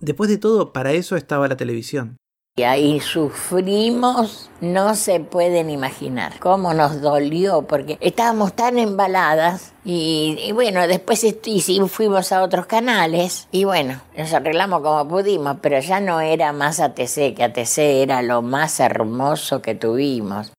Después 0.00 0.28
de 0.28 0.38
todo, 0.38 0.72
para 0.72 0.92
eso 0.92 1.16
estaba 1.16 1.48
la 1.48 1.56
televisión. 1.56 2.16
Y 2.56 3.00
sufrimos, 3.00 4.48
no 4.60 4.94
se 4.94 5.18
pueden 5.18 5.70
imaginar 5.70 6.38
cómo 6.38 6.72
nos 6.72 7.00
dolió, 7.00 7.62
porque 7.62 7.98
estábamos 8.00 8.54
tan 8.54 8.78
embaladas 8.78 9.72
y, 9.84 10.52
bueno, 10.52 10.86
después 10.86 11.24
y 11.24 11.80
fuimos 11.88 12.30
a 12.30 12.44
otros 12.44 12.66
canales 12.66 13.48
y 13.50 13.64
bueno, 13.64 14.00
nos 14.16 14.32
arreglamos 14.32 14.82
como 14.82 15.08
pudimos, 15.08 15.56
pero 15.60 15.80
ya 15.80 15.98
no 15.98 16.20
era 16.20 16.52
más 16.52 16.78
ATC, 16.78 17.34
que 17.34 17.42
ATC 17.42 17.78
era 17.78 18.22
lo 18.22 18.40
más 18.40 18.78
hermoso 18.78 19.60
que 19.60 19.74
tuvimos. 19.74 20.52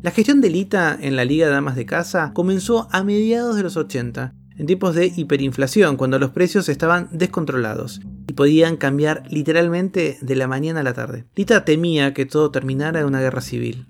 La 0.00 0.12
gestión 0.12 0.40
de 0.40 0.48
Lita 0.48 0.96
en 0.98 1.16
la 1.16 1.26
Liga 1.26 1.46
de 1.46 1.52
Damas 1.52 1.76
de 1.76 1.84
Casa 1.84 2.32
comenzó 2.32 2.88
a 2.90 3.04
mediados 3.04 3.56
de 3.56 3.64
los 3.64 3.76
80 3.76 4.32
en 4.56 4.66
tiempos 4.66 4.94
de 4.94 5.12
hiperinflación, 5.14 5.98
cuando 5.98 6.18
los 6.18 6.30
precios 6.30 6.70
estaban 6.70 7.10
descontrolados 7.12 8.00
y 8.30 8.34
podían 8.34 8.76
cambiar 8.76 9.24
literalmente 9.28 10.16
de 10.20 10.36
la 10.36 10.46
mañana 10.46 10.80
a 10.80 10.82
la 10.84 10.94
tarde. 10.94 11.24
Lita 11.34 11.64
temía 11.64 12.14
que 12.14 12.26
todo 12.26 12.52
terminara 12.52 13.00
en 13.00 13.06
una 13.06 13.18
guerra 13.18 13.40
civil. 13.40 13.88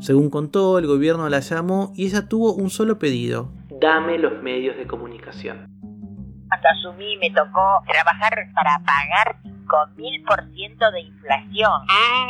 Según 0.00 0.30
contó, 0.30 0.78
el 0.78 0.86
gobierno 0.86 1.28
la 1.28 1.40
llamó 1.40 1.92
y 1.94 2.06
ella 2.06 2.26
tuvo 2.26 2.54
un 2.54 2.70
solo 2.70 2.98
pedido. 2.98 3.52
Dame 3.82 4.16
los 4.16 4.42
medios 4.42 4.78
de 4.78 4.86
comunicación. 4.86 5.66
Cuando 6.48 6.68
asumí 6.70 7.18
me 7.18 7.28
tocó 7.32 7.82
trabajar 7.86 8.32
para 8.54 8.78
pagar 8.78 9.36
5.000% 9.44 10.92
de 10.92 11.00
inflación 11.02 11.72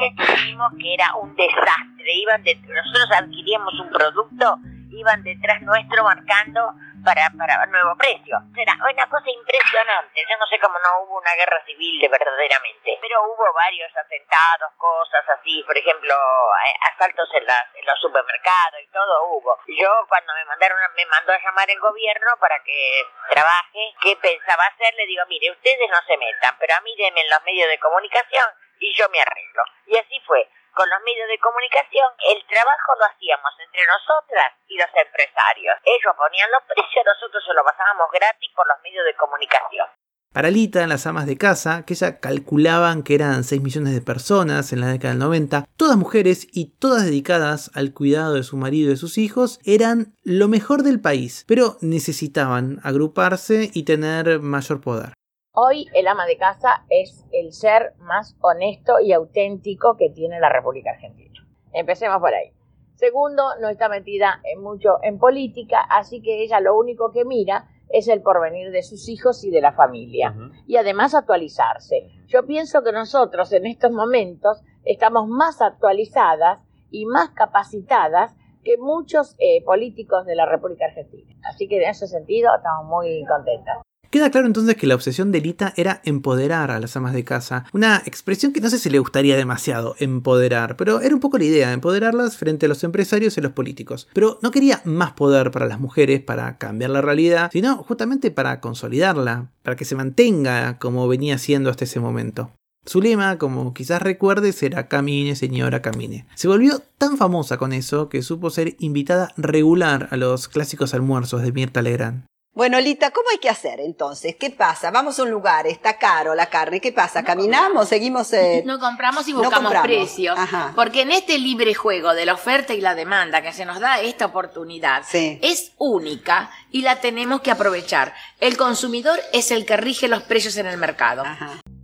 que 0.01 0.25
tuvimos 0.25 0.73
que 0.81 0.95
era 0.95 1.15
un 1.23 1.33
desastre. 1.37 2.13
Iban 2.23 2.43
de, 2.43 2.57
nosotros 2.57 3.07
adquiríamos 3.23 3.73
un 3.79 3.89
producto, 3.89 4.59
iban 4.91 5.23
detrás 5.23 5.63
nuestro 5.63 6.03
marcando 6.03 6.75
para, 7.05 7.31
para 7.37 7.67
nuevo 7.67 7.97
precio. 7.97 8.39
Era 8.57 8.75
una 8.81 9.09
cosa 9.09 9.31
impresionante. 9.31 10.25
Yo 10.29 10.37
no 10.39 10.47
sé 10.47 10.59
cómo 10.59 10.79
no 10.79 11.03
hubo 11.03 11.19
una 11.19 11.35
guerra 11.35 11.63
civil 11.65 12.01
de 12.01 12.09
verdaderamente, 12.09 12.99
pero 13.01 13.23
hubo 13.25 13.53
varios 13.53 13.91
atentados, 13.97 14.73
cosas 14.77 15.25
así, 15.39 15.63
por 15.67 15.77
ejemplo, 15.77 16.15
eh, 16.15 16.75
asaltos 16.95 17.29
en, 17.35 17.47
las, 17.47 17.65
en 17.75 17.87
los 17.87 17.99
supermercados 18.01 18.81
y 18.83 18.87
todo 18.89 19.25
hubo. 19.31 19.59
Yo 19.69 19.91
cuando 20.09 20.35
me 20.35 20.45
mandaron, 20.45 20.79
me 20.97 21.07
mandó 21.07 21.33
a 21.33 21.43
llamar 21.43 21.71
el 21.71 21.81
gobierno 21.81 22.37
para 22.41 22.63
que 22.63 23.05
trabaje, 23.31 23.95
qué 24.01 24.17
pensaba 24.17 24.67
hacer, 24.67 24.95
le 24.95 25.07
digo, 25.07 25.25
mire, 25.29 25.51
ustedes 25.51 25.91
no 25.91 26.01
se 26.07 26.17
metan, 26.17 26.57
pero 26.59 26.75
a 26.75 26.81
mí 26.81 26.95
denme 26.97 27.21
en 27.21 27.31
los 27.31 27.43
medios 27.45 27.69
de 27.69 27.79
comunicación 27.79 28.49
y 28.79 28.95
yo 28.95 29.09
me 29.11 29.21
arreglo. 29.21 29.63
Y 29.87 29.97
así 29.97 30.21
fue 30.27 30.49
con 30.75 30.89
los 30.89 31.01
medios 31.05 31.29
de 31.29 31.39
comunicación, 31.39 32.09
el 32.33 32.41
trabajo 32.47 32.91
lo 32.99 33.05
hacíamos 33.07 33.53
entre 33.61 33.85
nosotras 33.87 34.49
y 34.69 34.77
los 34.77 34.89
empresarios. 34.93 35.77
Ellos 35.85 36.15
ponían 36.17 36.51
los 36.51 36.63
precios, 36.65 37.05
nosotros 37.05 37.45
se 37.45 37.55
lo 37.55 37.65
pasábamos 37.65 38.11
gratis 38.11 38.51
por 38.57 38.67
los 38.67 38.81
medios 38.83 39.05
de 39.05 39.15
comunicación. 39.17 39.87
Para 40.33 40.51
Lita, 40.51 40.87
las 40.87 41.07
amas 41.07 41.27
de 41.27 41.37
casa, 41.37 41.85
que 41.85 41.93
ella 41.93 42.19
calculaban 42.19 43.03
que 43.03 43.15
eran 43.15 43.45
6 43.45 43.61
millones 43.61 43.93
de 43.93 44.01
personas 44.01 44.73
en 44.73 44.81
la 44.81 44.87
década 44.87 45.13
del 45.13 45.19
90, 45.19 45.67
todas 45.77 45.99
mujeres 45.99 46.47
y 46.51 46.71
todas 46.79 47.05
dedicadas 47.05 47.71
al 47.75 47.93
cuidado 47.93 48.33
de 48.33 48.43
su 48.43 48.57
marido 48.57 48.87
y 48.87 48.91
de 48.93 48.97
sus 48.97 49.19
hijos, 49.19 49.61
eran 49.67 50.17
lo 50.23 50.49
mejor 50.49 50.85
del 50.85 51.03
país, 51.03 51.45
pero 51.47 51.77
necesitaban 51.83 52.81
agruparse 52.83 53.71
y 53.75 53.85
tener 53.85 54.41
mayor 54.41 54.81
poder. 54.81 55.13
Hoy 55.55 55.87
el 55.93 56.09
ama 56.09 56.25
de 56.25 56.39
casa 56.39 56.87
es 56.89 57.27
el 57.31 57.53
ser 57.53 57.93
más 57.99 58.39
honesto 58.41 59.01
y 59.01 59.13
auténtico 59.13 59.99
que 59.99 60.09
tiene 60.09 60.41
la 60.41 60.49
República 60.49 60.93
Argentina. 60.93 61.47
Empecemos 61.75 62.21
por 62.21 62.33
ahí. 62.33 62.55
Segundo, 62.95 63.43
no 63.61 63.69
está 63.69 63.91
metida 63.91 64.41
en 64.45 64.63
mucho 64.63 64.97
en 65.03 65.19
política, 65.19 65.83
así 65.91 66.23
que 66.23 66.43
ella 66.43 66.61
lo 66.61 66.75
único 66.75 67.11
que 67.13 67.27
mira 67.27 67.69
es 67.91 68.09
el 68.09 68.23
porvenir 68.23 68.71
de 68.71 68.83
sus 68.83 69.11
hijos 69.11 69.45
y 69.45 69.51
de 69.51 69.61
la 69.61 69.73
familia. 69.73 70.35
Y 70.67 70.77
además 70.77 71.15
actualizarse. 71.15 72.09
Yo 72.29 72.47
pienso 72.47 72.83
que 72.83 72.93
nosotros 72.93 73.53
en 73.53 73.67
estos 73.67 73.93
momentos 73.93 74.63
estamos 74.85 75.29
más 75.29 75.61
actualizadas 75.61 76.61
y 76.91 77.05
más 77.05 77.29
capacitadas 77.29 78.35
que 78.65 78.79
muchos 78.79 79.37
eh, 79.39 79.63
políticos 79.67 80.25
de 80.25 80.35
la 80.35 80.47
República 80.47 80.87
Argentina. 80.87 81.35
Así 81.45 81.69
que 81.69 81.77
en 81.77 81.91
ese 81.91 82.07
sentido 82.07 82.57
estamos 82.57 82.87
muy 82.87 83.23
contentas. 83.27 83.83
Queda 84.13 84.31
claro 84.31 84.47
entonces 84.47 84.77
que 84.77 84.87
la 84.87 84.95
obsesión 84.95 85.33
de 85.33 85.41
Lita 85.41 85.73
era 85.75 86.03
empoderar 86.05 86.71
a 86.71 86.79
las 86.79 86.95
amas 86.99 87.15
de 87.15 87.25
casa, 87.25 87.65
una 87.73 88.03
expresión 88.05 88.53
que 88.53 88.61
no 88.61 88.69
sé 88.69 88.79
si 88.79 88.91
le 88.91 88.99
gustaría 88.99 89.39
demasiado, 89.39 89.95
empoderar, 89.99 90.77
pero 90.77 91.01
era 91.01 91.15
un 91.15 91.21
poco 91.23 91.39
la 91.39 91.45
idea, 91.45 91.73
empoderarlas 91.73 92.37
frente 92.37 92.67
a 92.67 92.69
los 92.69 92.85
empresarios 92.85 93.39
y 93.39 93.41
los 93.41 93.53
políticos. 93.53 94.09
Pero 94.13 94.39
no 94.43 94.51
quería 94.51 94.83
más 94.85 95.13
poder 95.13 95.51
para 95.51 95.65
las 95.65 95.81
mujeres 95.81 96.21
para 96.21 96.59
cambiar 96.59 96.91
la 96.91 97.01
realidad, 97.01 97.49
sino 97.51 97.83
justamente 97.85 98.31
para 98.31 98.61
consolidarla, 98.61 99.51
para 99.63 99.77
que 99.77 99.87
se 99.87 99.97
mantenga 99.97 100.79
como 100.79 101.09
venía 101.09 101.39
siendo 101.39 101.71
hasta 101.71 101.85
ese 101.85 101.99
momento. 101.99 102.51
Su 102.85 103.01
lema, 103.01 103.39
como 103.39 103.73
quizás 103.73 104.03
recuerdes, 104.03 104.63
era 104.63 104.89
Camine, 104.89 105.37
señora, 105.37 105.81
camine. 105.81 106.27
Se 106.35 106.49
volvió 106.49 106.83
tan 106.99 107.17
famosa 107.17 107.57
con 107.57 107.73
eso 107.73 108.11
que 108.11 108.21
supo 108.21 108.51
ser 108.51 108.77
invitada 108.79 109.33
regular 109.39 110.09
a 110.11 110.19
los 110.19 110.49
clásicos 110.49 110.93
almuerzos 110.93 111.41
de 111.41 111.53
Mirta 111.53 111.81
Legrand. 111.81 112.27
Bueno, 112.55 112.79
Lita, 112.79 113.13
¿cómo 113.13 113.29
hay 113.33 113.39
que 113.39 113.49
hacer 113.49 113.81
entonces? 113.81 114.37
¿Qué 114.39 114.51
pasa? 114.51 114.91
Vamos 114.91 115.19
a 115.19 115.23
un 115.23 115.31
lugar, 115.31 115.67
está 115.67 115.97
caro 115.97 116.35
la 116.35 116.51
carne, 116.51 116.83
¿qué 116.83 116.93
pasa? 116.93 117.25
¿Caminamos? 117.25 117.89
¿Seguimos? 117.89 118.31
Eh... 118.35 118.63
No 118.73 118.79
compramos 118.79 119.27
y 119.27 119.33
buscamos 119.33 119.73
precios. 119.83 120.39
Porque 120.75 121.01
en 121.01 121.13
este 121.13 121.39
libre 121.39 121.73
juego 121.73 122.13
de 122.13 122.27
la 122.27 122.35
oferta 122.35 122.75
y 122.75 122.83
la 122.83 122.95
demanda 122.95 123.41
que 123.41 123.55
se 123.55 123.65
nos 123.65 123.81
da 123.81 124.01
esta 124.03 124.27
oportunidad 124.27 125.03
es 125.13 125.73
única 125.79 126.51
y 126.71 126.83
la 126.83 127.01
tenemos 127.01 127.41
que 127.41 127.51
aprovechar. 127.51 128.13
El 128.39 128.59
consumidor 128.59 129.19
es 129.33 129.51
el 129.51 129.65
que 129.65 129.79
rige 129.79 130.09
los 130.09 130.23
precios 130.23 130.59
en 130.59 130.67
el 130.67 130.77
mercado. 130.77 131.25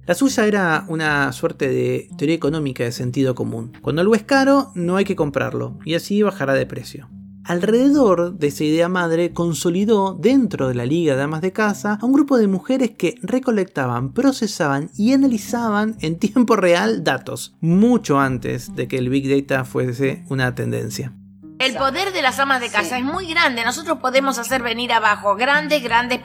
La 0.07 0.15
suya 0.15 0.45
era 0.45 0.85
una 0.89 1.33
suerte 1.33 1.69
de 1.69 2.09
teoría 2.19 2.37
económica 2.37 2.85
de 2.85 2.93
sentido 2.93 3.35
común. 3.35 3.73
Cuando 3.81 4.03
algo 4.03 4.15
es 4.15 4.23
caro, 4.23 4.71
no 4.75 4.97
hay 4.97 5.05
que 5.07 5.17
comprarlo, 5.17 5.79
y 5.85 5.95
así 5.95 6.23
bajará 6.23 6.53
de 6.53 6.67
precio. 6.67 7.09
Alrededor 7.49 8.39
de 8.39 8.49
esa 8.49 8.63
idea 8.63 8.91
madre 8.91 9.33
consolidó 9.33 10.13
dentro 10.13 10.69
de 10.69 10.75
la 10.75 10.85
Liga 10.85 11.17
de 11.17 11.23
Amas 11.23 11.41
de 11.41 11.51
Casa 11.51 11.99
a 11.99 12.05
un 12.05 12.13
grupo 12.13 12.37
de 12.37 12.47
mujeres 12.47 12.91
que 12.91 13.15
recolectaban, 13.23 14.13
procesaban 14.13 14.91
y 14.99 15.15
analizaban 15.15 15.97
en 16.03 16.19
tiempo 16.19 16.57
real 16.57 17.05
datos, 17.05 17.57
mucho 17.63 18.21
antes 18.21 18.77
de 18.77 18.87
que 18.87 18.99
el 18.99 19.09
Big 19.09 19.31
Data 19.31 19.65
fuese 19.65 20.27
una 20.29 20.55
tendencia. 20.55 21.18
El 21.59 21.75
poder 21.75 22.13
de 22.13 22.23
las 22.23 22.39
amas 22.39 22.61
de 22.61 22.71
casa 22.71 22.99
es 22.99 23.05
muy 23.05 23.27
grande. 23.27 23.65
Nosotros 23.65 23.99
podemos 23.99 24.39
hacer 24.39 24.63
venir 24.63 24.93
abajo 24.93 25.35
grandes, 25.35 25.83
grandes 25.83 26.21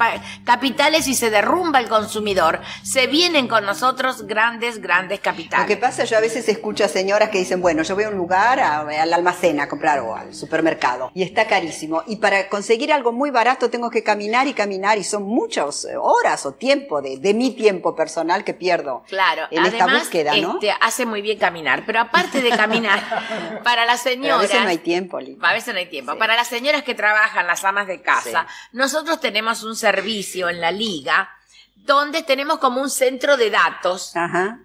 capitales 0.45 1.07
y 1.07 1.15
se 1.15 1.29
derrumba 1.29 1.79
el 1.79 1.89
consumidor. 1.89 2.61
Se 2.83 3.07
vienen 3.07 3.47
con 3.47 3.65
nosotros 3.65 4.27
grandes, 4.27 4.81
grandes 4.81 5.19
capitales. 5.19 5.65
Lo 5.65 5.67
que 5.67 5.77
pasa, 5.77 6.03
yo 6.03 6.17
a 6.17 6.21
veces 6.21 6.47
escucho 6.49 6.83
a 6.83 6.87
señoras 6.87 7.29
que 7.29 7.39
dicen, 7.39 7.61
bueno, 7.61 7.83
yo 7.83 7.95
voy 7.95 8.03
a 8.03 8.09
un 8.09 8.17
lugar, 8.17 8.59
al 8.59 9.13
almacén 9.13 9.59
a 9.59 9.67
comprar 9.67 9.99
o 9.99 10.15
al 10.15 10.33
supermercado 10.33 11.11
y 11.13 11.23
está 11.23 11.47
carísimo. 11.47 12.03
Y 12.07 12.17
para 12.17 12.47
conseguir 12.49 12.93
algo 12.93 13.11
muy 13.11 13.31
barato 13.31 13.69
tengo 13.69 13.89
que 13.89 14.03
caminar 14.03 14.47
y 14.47 14.53
caminar 14.53 14.97
y 14.97 15.03
son 15.03 15.23
muchas 15.23 15.87
horas 15.99 16.45
o 16.45 16.53
tiempo 16.53 17.01
de, 17.01 17.17
de 17.17 17.33
mi 17.33 17.51
tiempo 17.51 17.95
personal 17.95 18.43
que 18.43 18.53
pierdo. 18.53 19.03
Claro, 19.07 19.47
en 19.51 19.65
esta 19.65 19.87
búsqueda, 19.87 20.35
¿no? 20.37 20.53
Este, 20.53 20.71
hace 20.79 21.05
muy 21.05 21.21
bien 21.21 21.39
caminar, 21.39 21.83
pero 21.85 21.99
aparte 22.01 22.41
de 22.41 22.49
caminar, 22.51 23.01
para 23.63 23.85
las 23.85 24.01
señoras. 24.01 24.37
a 24.37 24.41
veces 24.41 24.61
no 24.61 24.69
hay 24.69 24.77
tiempo. 24.77 25.19
A 25.41 25.53
veces 25.53 25.73
no 25.73 25.79
hay 25.79 25.89
tiempo. 25.89 26.17
Para 26.17 26.35
las 26.35 26.47
señoras 26.47 26.83
que 26.83 26.95
trabajan, 26.95 27.47
las 27.47 27.63
amas 27.63 27.87
de 27.87 28.01
casa, 28.01 28.47
nosotros 28.71 29.19
tenemos 29.19 29.63
un 29.63 29.75
servicio 29.75 30.49
en 30.49 30.61
la 30.61 30.71
liga 30.71 31.29
donde 31.75 32.23
tenemos 32.23 32.59
como 32.59 32.81
un 32.81 32.89
centro 32.89 33.35
de 33.37 33.49
datos 33.49 34.13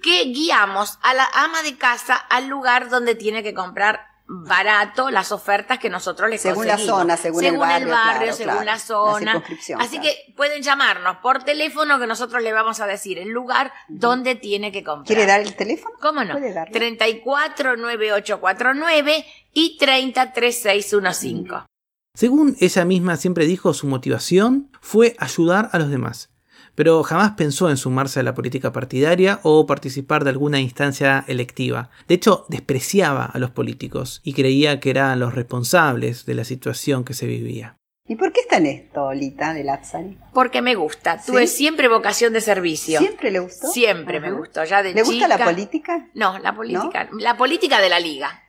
que 0.02 0.24
guiamos 0.26 0.98
a 1.02 1.14
la 1.14 1.28
ama 1.34 1.62
de 1.62 1.76
casa 1.76 2.14
al 2.14 2.46
lugar 2.46 2.88
donde 2.90 3.14
tiene 3.14 3.42
que 3.42 3.54
comprar 3.54 4.06
barato 4.28 5.10
las 5.10 5.32
ofertas 5.32 5.78
que 5.78 5.88
nosotros 5.88 6.28
les 6.28 6.42
según 6.42 6.66
la 6.66 6.76
zona, 6.76 7.16
según, 7.16 7.42
el 7.44 7.56
barrio, 7.56 8.34
según 8.34 8.66
la 8.66 8.78
zona. 8.78 9.42
Así 9.78 9.98
que 10.00 10.34
pueden 10.36 10.62
llamarnos 10.62 11.16
por 11.18 11.44
teléfono 11.44 11.98
que 11.98 12.06
nosotros 12.06 12.42
le 12.42 12.52
vamos 12.52 12.80
a 12.80 12.86
decir 12.86 13.18
el 13.18 13.30
lugar 13.30 13.72
donde 13.88 14.34
tiene 14.34 14.70
que 14.70 14.84
comprar. 14.84 15.06
¿Quiere 15.06 15.24
dar 15.24 15.40
el 15.40 15.56
teléfono? 15.56 15.94
¿Cómo 16.00 16.22
no? 16.24 16.34
349849 16.34 19.24
y 19.54 19.78
303615. 19.78 21.54
Según 22.14 22.54
ella 22.60 22.84
misma 22.84 23.16
siempre 23.16 23.46
dijo, 23.46 23.72
su 23.72 23.86
motivación 23.86 24.70
fue 24.80 25.16
ayudar 25.18 25.70
a 25.72 25.78
los 25.78 25.88
demás 25.88 26.28
pero 26.78 27.02
jamás 27.02 27.32
pensó 27.32 27.70
en 27.70 27.76
sumarse 27.76 28.20
a 28.20 28.22
la 28.22 28.36
política 28.36 28.70
partidaria 28.70 29.40
o 29.42 29.66
participar 29.66 30.22
de 30.22 30.30
alguna 30.30 30.60
instancia 30.60 31.24
electiva. 31.26 31.90
De 32.06 32.14
hecho, 32.14 32.46
despreciaba 32.48 33.24
a 33.24 33.38
los 33.40 33.50
políticos 33.50 34.20
y 34.22 34.32
creía 34.32 34.78
que 34.78 34.90
eran 34.90 35.18
los 35.18 35.34
responsables 35.34 36.24
de 36.24 36.36
la 36.36 36.44
situación 36.44 37.02
que 37.02 37.14
se 37.14 37.26
vivía. 37.26 37.74
¿Y 38.06 38.14
por 38.14 38.32
qué 38.32 38.42
está 38.42 38.58
en 38.58 38.66
esto, 38.66 39.12
Lita, 39.12 39.54
de 39.54 39.64
Lazzari? 39.64 40.18
Porque 40.32 40.62
me 40.62 40.76
gusta. 40.76 41.20
Tuve 41.20 41.48
siempre 41.48 41.88
vocación 41.88 42.32
de 42.32 42.40
servicio. 42.40 43.00
¿Siempre 43.00 43.32
le 43.32 43.40
gustó? 43.40 43.66
Siempre 43.72 44.20
me 44.20 44.30
gustó. 44.30 44.62
Ya 44.62 44.84
de 44.84 44.94
¿Le 44.94 45.02
gusta 45.02 45.26
la 45.26 45.44
política? 45.44 46.06
No, 46.14 46.38
la 46.38 46.54
política. 46.54 47.08
La 47.18 47.36
política 47.36 47.80
de 47.80 47.88
la 47.88 47.98
liga. 47.98 48.44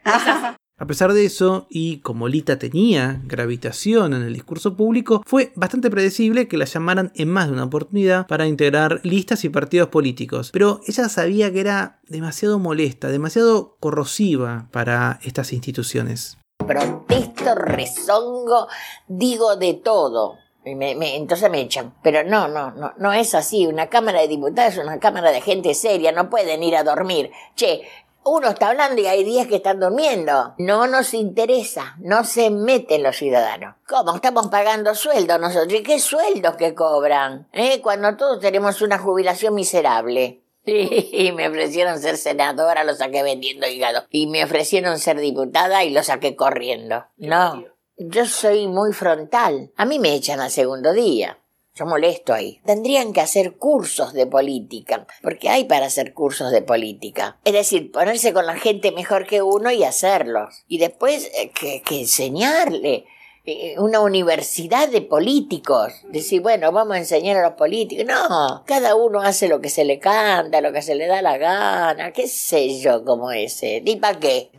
A 0.80 0.86
pesar 0.86 1.12
de 1.12 1.26
eso, 1.26 1.68
y 1.70 2.00
como 2.00 2.30
Lita 2.30 2.58
tenía 2.58 3.20
gravitación 3.26 4.14
en 4.14 4.22
el 4.22 4.34
discurso 4.34 4.78
público, 4.78 5.22
fue 5.26 5.52
bastante 5.56 5.90
predecible 5.90 6.48
que 6.48 6.56
la 6.56 6.64
llamaran 6.64 7.12
en 7.16 7.30
más 7.30 7.48
de 7.48 7.54
una 7.54 7.66
oportunidad 7.66 8.26
para 8.28 8.48
integrar 8.48 9.02
listas 9.04 9.44
y 9.44 9.50
partidos 9.50 9.90
políticos. 9.90 10.52
Pero 10.54 10.80
ella 10.88 11.10
sabía 11.10 11.52
que 11.52 11.60
era 11.60 12.00
demasiado 12.08 12.60
molesta, 12.60 13.10
demasiado 13.10 13.76
corrosiva 13.82 14.70
para 14.72 15.20
estas 15.24 15.52
instituciones. 15.52 16.38
Protesto, 16.66 17.56
rezongo, 17.56 18.68
digo 19.10 19.58
de 19.58 19.74
todo. 19.74 20.38
entonces 20.64 21.52
me 21.52 21.60
echan. 21.60 21.94
Pero 22.02 22.24
no, 22.24 22.48
no, 22.48 22.72
no, 22.72 22.94
no 22.98 23.12
es 23.12 23.36
así. 23.36 23.68
Una 23.68 23.88
Cámara 23.88 24.22
de 24.22 24.30
Diputados 24.30 24.76
es 24.76 24.80
una 24.84 25.00
Cámara 25.00 25.32
de 25.32 25.42
gente 25.42 25.74
seria, 25.74 26.14
no 26.14 26.30
pueden 26.30 26.64
ir 26.64 26.78
a 26.78 26.86
dormir. 26.86 27.32
Che, 27.56 27.82
uno 28.24 28.50
está 28.50 28.70
hablando 28.70 29.02
y 29.02 29.08
hay 29.08 29.24
días 29.24 29.48
que 29.48 29.58
están 29.58 29.80
durmiendo. 29.80 30.54
No 30.58 30.88
nos 30.88 31.14
interesa, 31.14 31.96
no 32.00 32.24
se 32.24 32.50
meten 32.50 33.04
los 33.04 33.18
ciudadanos. 33.18 33.76
¿Cómo? 33.88 34.16
Estamos 34.16 34.48
pagando 34.48 34.94
sueldos 34.96 35.40
nosotros. 35.40 35.74
¿Y 35.74 35.84
qué 35.84 36.00
sueldos 36.00 36.56
que 36.56 36.76
cobran? 36.76 37.48
¿Eh? 37.54 37.82
Cuando 37.82 38.16
todos 38.18 38.40
tenemos 38.40 38.82
una 38.82 39.00
jubilación 39.00 39.56
miserable. 39.56 40.42
Y 40.66 41.32
me 41.32 41.48
ofrecieron 41.48 42.00
ser 42.00 42.18
senadora, 42.18 42.84
lo 42.84 42.94
saqué 42.94 43.24
vendiendo 43.24 43.68
hígado. 43.68 44.06
Y 44.12 44.28
me 44.28 44.44
ofrecieron 44.44 45.00
ser 45.00 45.20
diputada 45.20 45.84
y 45.84 45.90
lo 45.90 46.04
saqué 46.04 46.36
corriendo. 46.36 47.06
No, 47.18 47.64
yo 47.98 48.26
soy 48.26 48.68
muy 48.68 48.94
frontal. 48.94 49.72
A 49.76 49.86
mí 49.86 50.00
me 50.00 50.14
echan 50.14 50.40
al 50.40 50.52
segundo 50.52 50.94
día. 50.94 51.40
Yo 51.76 51.86
molesto 51.86 52.34
ahí. 52.34 52.60
Tendrían 52.66 53.14
que 53.14 53.22
hacer 53.22 53.56
cursos 53.56 54.12
de 54.14 54.26
política, 54.28 55.08
porque 55.22 55.50
hay 55.50 55.64
para 55.66 55.86
hacer 55.86 56.14
cursos 56.14 56.52
de 56.52 56.62
política. 56.62 57.40
Es 57.46 57.54
decir, 57.54 57.92
ponerse 57.92 58.34
con 58.34 58.46
la 58.46 58.58
gente 58.58 58.92
mejor 58.92 59.26
que 59.26 59.42
uno 59.42 59.72
y 59.72 59.84
hacerlos. 59.84 60.64
Y 60.68 60.78
después 60.80 61.32
eh, 61.36 61.52
que, 61.52 61.82
enseñarle. 62.02 63.06
eh, 63.46 63.76
una 63.80 64.02
universidad 64.02 64.90
de 64.90 65.02
políticos. 65.02 65.94
Decir, 66.12 66.42
bueno, 66.42 66.72
vamos 66.74 66.96
a 66.96 67.00
enseñar 67.00 67.38
a 67.38 67.48
los 67.50 67.58
políticos. 67.58 68.06
No, 68.06 68.64
cada 68.66 68.96
uno 68.96 69.22
hace 69.22 69.48
lo 69.48 69.62
que 69.62 69.70
se 69.70 69.86
le 69.86 70.00
canta, 70.00 70.60
lo 70.62 70.74
que 70.74 70.82
se 70.82 70.96
le 70.96 71.08
da 71.08 71.22
la 71.22 71.38
gana, 71.38 72.12
qué 72.12 72.28
sé 72.28 72.80
yo 72.82 73.06
como 73.06 73.32
ese. 73.32 73.82
¿Y 73.86 73.96
para 73.96 74.20
qué? 74.20 74.52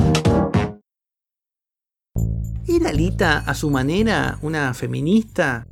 ¿Era 2.67 2.93
Lita 2.93 3.39
a 3.47 3.55
su 3.55 3.69
manera 3.69 4.39
una 4.43 4.73
feminista? 4.75 5.67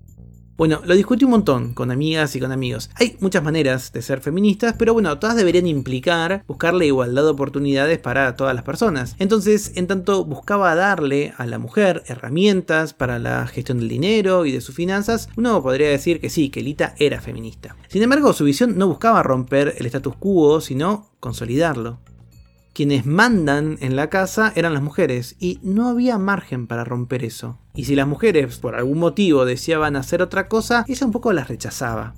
Bueno, 0.58 0.80
lo 0.84 0.96
discutí 0.96 1.24
un 1.24 1.30
montón 1.30 1.72
con 1.72 1.92
amigas 1.92 2.34
y 2.34 2.40
con 2.40 2.50
amigos. 2.50 2.90
Hay 2.96 3.16
muchas 3.20 3.44
maneras 3.44 3.92
de 3.92 4.02
ser 4.02 4.18
feministas, 4.18 4.74
pero 4.76 4.92
bueno, 4.92 5.16
todas 5.20 5.36
deberían 5.36 5.68
implicar 5.68 6.42
buscar 6.48 6.74
la 6.74 6.84
igualdad 6.84 7.22
de 7.22 7.28
oportunidades 7.28 8.00
para 8.00 8.34
todas 8.34 8.56
las 8.56 8.64
personas. 8.64 9.14
Entonces, 9.20 9.70
en 9.76 9.86
tanto 9.86 10.24
buscaba 10.24 10.74
darle 10.74 11.32
a 11.38 11.46
la 11.46 11.60
mujer 11.60 12.02
herramientas 12.08 12.92
para 12.92 13.20
la 13.20 13.46
gestión 13.46 13.78
del 13.78 13.88
dinero 13.88 14.46
y 14.46 14.50
de 14.50 14.60
sus 14.60 14.74
finanzas, 14.74 15.28
uno 15.36 15.62
podría 15.62 15.90
decir 15.90 16.20
que 16.20 16.28
sí, 16.28 16.48
que 16.48 16.60
Lita 16.60 16.96
era 16.98 17.20
feminista. 17.20 17.76
Sin 17.86 18.02
embargo, 18.02 18.32
su 18.32 18.42
visión 18.42 18.76
no 18.76 18.88
buscaba 18.88 19.22
romper 19.22 19.76
el 19.78 19.86
status 19.86 20.16
quo, 20.16 20.60
sino 20.60 21.06
consolidarlo 21.20 22.00
quienes 22.78 23.06
mandan 23.06 23.76
en 23.80 23.96
la 23.96 24.08
casa 24.08 24.52
eran 24.54 24.72
las 24.72 24.84
mujeres 24.84 25.34
y 25.40 25.58
no 25.64 25.88
había 25.88 26.16
margen 26.16 26.68
para 26.68 26.84
romper 26.84 27.24
eso. 27.24 27.58
Y 27.74 27.86
si 27.86 27.96
las 27.96 28.06
mujeres 28.06 28.58
por 28.58 28.76
algún 28.76 28.98
motivo 28.98 29.44
deseaban 29.44 29.96
hacer 29.96 30.22
otra 30.22 30.46
cosa, 30.46 30.84
ella 30.86 31.04
un 31.04 31.10
poco 31.10 31.32
las 31.32 31.48
rechazaba. 31.48 32.14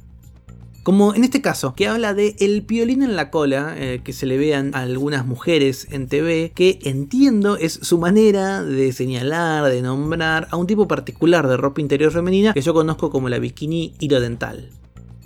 Como 0.82 1.14
en 1.14 1.24
este 1.24 1.40
caso, 1.40 1.72
que 1.74 1.88
habla 1.88 2.12
de 2.12 2.36
el 2.40 2.62
piolín 2.62 3.02
en 3.02 3.16
la 3.16 3.30
cola, 3.30 3.74
eh, 3.74 4.02
que 4.04 4.12
se 4.12 4.26
le 4.26 4.36
vean 4.36 4.74
a 4.74 4.80
algunas 4.80 5.24
mujeres 5.24 5.86
en 5.92 6.08
TV, 6.08 6.52
que 6.54 6.78
entiendo 6.82 7.56
es 7.56 7.80
su 7.80 7.96
manera 7.96 8.62
de 8.62 8.92
señalar, 8.92 9.64
de 9.64 9.80
nombrar 9.80 10.46
a 10.50 10.58
un 10.58 10.66
tipo 10.66 10.86
particular 10.86 11.48
de 11.48 11.56
ropa 11.56 11.80
interior 11.80 12.12
femenina 12.12 12.52
que 12.52 12.60
yo 12.60 12.74
conozco 12.74 13.08
como 13.08 13.30
la 13.30 13.38
bikini 13.38 13.94
hilo 13.98 14.20
dental. 14.20 14.68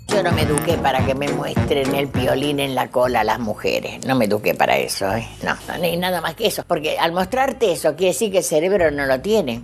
Yo 0.07 0.23
no 0.23 0.31
me 0.31 0.43
eduqué 0.43 0.77
para 0.77 1.05
que 1.05 1.15
me 1.15 1.27
muestren 1.29 1.93
el 1.95 2.07
piolín 2.07 2.59
en 2.59 2.75
la 2.75 2.89
cola 2.89 3.21
a 3.21 3.23
las 3.23 3.39
mujeres. 3.39 4.05
No 4.05 4.15
me 4.15 4.25
eduqué 4.25 4.53
para 4.53 4.77
eso, 4.77 5.11
¿eh? 5.13 5.27
No, 5.43 5.55
ni 5.79 5.97
nada 5.97 6.21
más 6.21 6.35
que 6.35 6.47
eso. 6.47 6.63
Porque 6.67 6.97
al 6.97 7.11
mostrarte 7.11 7.71
eso 7.71 7.95
quiere 7.95 8.13
decir 8.13 8.31
que 8.31 8.37
el 8.39 8.43
cerebro 8.43 8.91
no 8.91 9.05
lo 9.05 9.19
tiene. 9.21 9.63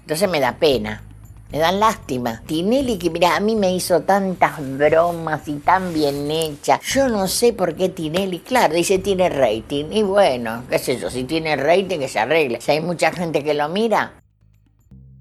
Entonces 0.00 0.28
me 0.28 0.40
da 0.40 0.56
pena. 0.56 1.02
Me 1.52 1.58
dan 1.58 1.78
lástima. 1.80 2.42
Tinelli, 2.46 2.96
que 2.96 3.10
mira, 3.10 3.36
a 3.36 3.40
mí 3.40 3.54
me 3.54 3.74
hizo 3.74 4.00
tantas 4.00 4.58
bromas 4.78 5.46
y 5.48 5.56
tan 5.56 5.92
bien 5.92 6.30
hechas. 6.30 6.80
Yo 6.80 7.08
no 7.08 7.28
sé 7.28 7.52
por 7.52 7.76
qué 7.76 7.90
Tinelli, 7.90 8.38
claro, 8.38 8.74
dice 8.74 8.98
tiene 8.98 9.28
rating. 9.28 9.92
Y 9.92 10.02
bueno, 10.02 10.64
qué 10.70 10.78
sé 10.78 10.98
yo, 10.98 11.10
si 11.10 11.24
tiene 11.24 11.54
rating 11.56 11.98
que 11.98 12.08
se 12.08 12.18
arregle. 12.18 12.62
Si 12.62 12.70
hay 12.70 12.80
mucha 12.80 13.12
gente 13.12 13.44
que 13.44 13.52
lo 13.52 13.68
mira. 13.68 14.14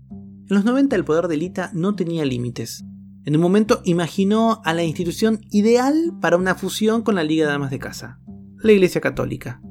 En 0.10 0.56
los 0.56 0.64
90 0.64 0.96
el 0.96 1.04
poder 1.04 1.28
de 1.28 1.36
Lita 1.36 1.70
no 1.74 1.96
tenía 1.96 2.24
límites. 2.24 2.86
En 3.26 3.36
un 3.36 3.42
momento 3.42 3.82
imaginó 3.86 4.62
a 4.66 4.74
la 4.74 4.84
institución 4.84 5.42
ideal 5.52 6.14
para 6.22 6.38
una 6.38 6.56
fusión 6.56 7.04
con 7.04 7.16
la 7.16 7.24
Liga 7.24 7.46
de 7.46 7.52
Damas 7.52 7.70
de 7.70 7.80
Casa, 7.80 8.20
la 8.64 8.72
Iglesia 8.72 9.00
Católica. 9.00 9.62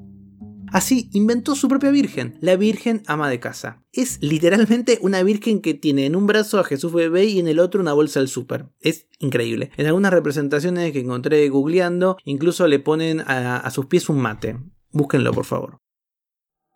Así 0.73 1.11
inventó 1.12 1.57
su 1.57 1.66
propia 1.66 1.90
Virgen, 1.90 2.38
la 2.40 2.54
Virgen 2.54 3.02
Ama 3.07 3.28
de 3.28 3.40
Casa. 3.40 3.83
Es 3.92 4.19
literalmente 4.23 5.00
una 5.02 5.23
Virgen 5.25 5.61
que 5.61 5.75
tiene 5.75 6.07
en 6.07 6.14
un 6.14 6.28
brazo 6.28 6.61
a 6.61 6.64
Jesús 6.64 6.92
bebé 6.92 7.25
y 7.25 7.40
en 7.40 7.49
el 7.49 7.59
otro 7.59 7.80
una 7.80 7.92
bolsa 7.92 8.21
del 8.21 8.28
súper. 8.28 8.69
Es 8.80 9.09
increíble. 9.19 9.73
En 9.76 9.87
algunas 9.87 10.12
representaciones 10.12 10.92
que 10.92 11.00
encontré 11.00 11.49
googleando, 11.49 12.19
incluso 12.25 12.69
le 12.69 12.78
ponen 12.78 13.21
a, 13.21 13.57
a 13.57 13.71
sus 13.73 13.87
pies 13.87 14.09
un 14.09 14.21
mate. 14.21 14.59
Búsquenlo, 14.92 15.33
por 15.33 15.45
favor. 15.45 15.80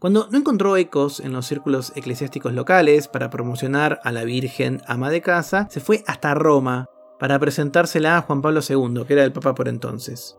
Cuando 0.04 0.28
no 0.30 0.36
encontró 0.36 0.76
ecos 0.76 1.18
en 1.20 1.32
los 1.32 1.46
círculos 1.46 1.90
eclesiásticos 1.96 2.52
locales 2.52 3.08
para 3.08 3.30
promocionar 3.30 4.00
a 4.04 4.12
la 4.12 4.24
Virgen 4.24 4.82
ama 4.86 5.08
de 5.08 5.22
casa, 5.22 5.66
se 5.70 5.80
fue 5.80 6.04
hasta 6.06 6.34
Roma 6.34 6.90
para 7.18 7.38
presentársela 7.38 8.18
a 8.18 8.20
Juan 8.20 8.42
Pablo 8.42 8.60
II, 8.68 9.04
que 9.06 9.14
era 9.14 9.24
el 9.24 9.32
Papa 9.32 9.54
por 9.54 9.66
entonces. 9.66 10.36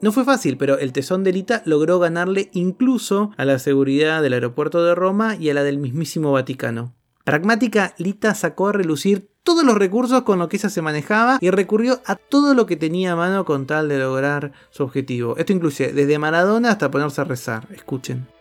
No 0.00 0.10
fue 0.10 0.24
fácil, 0.24 0.56
pero 0.56 0.76
el 0.76 0.92
tesón 0.92 1.22
de 1.22 1.32
Lita 1.32 1.62
logró 1.66 2.00
ganarle 2.00 2.50
incluso 2.52 3.30
a 3.36 3.44
la 3.44 3.60
seguridad 3.60 4.22
del 4.22 4.32
aeropuerto 4.32 4.84
de 4.84 4.96
Roma 4.96 5.36
y 5.36 5.50
a 5.50 5.54
la 5.54 5.62
del 5.62 5.78
mismísimo 5.78 6.32
Vaticano. 6.32 6.96
Pragmática, 7.22 7.94
Lita 7.98 8.34
sacó 8.34 8.66
a 8.66 8.72
relucir 8.72 9.30
todos 9.44 9.62
los 9.62 9.76
recursos 9.76 10.22
con 10.22 10.40
los 10.40 10.48
que 10.48 10.56
ella 10.56 10.68
se 10.68 10.82
manejaba 10.82 11.38
y 11.40 11.50
recurrió 11.50 12.00
a 12.06 12.16
todo 12.16 12.54
lo 12.54 12.66
que 12.66 12.74
tenía 12.74 13.12
a 13.12 13.16
mano 13.16 13.44
con 13.44 13.68
tal 13.68 13.88
de 13.88 14.00
lograr 14.00 14.50
su 14.70 14.82
objetivo. 14.82 15.36
Esto 15.36 15.52
incluye 15.52 15.92
desde 15.92 16.18
Maradona 16.18 16.72
hasta 16.72 16.90
ponerse 16.90 17.20
a 17.20 17.24
rezar. 17.24 17.68
Escuchen 17.70 18.33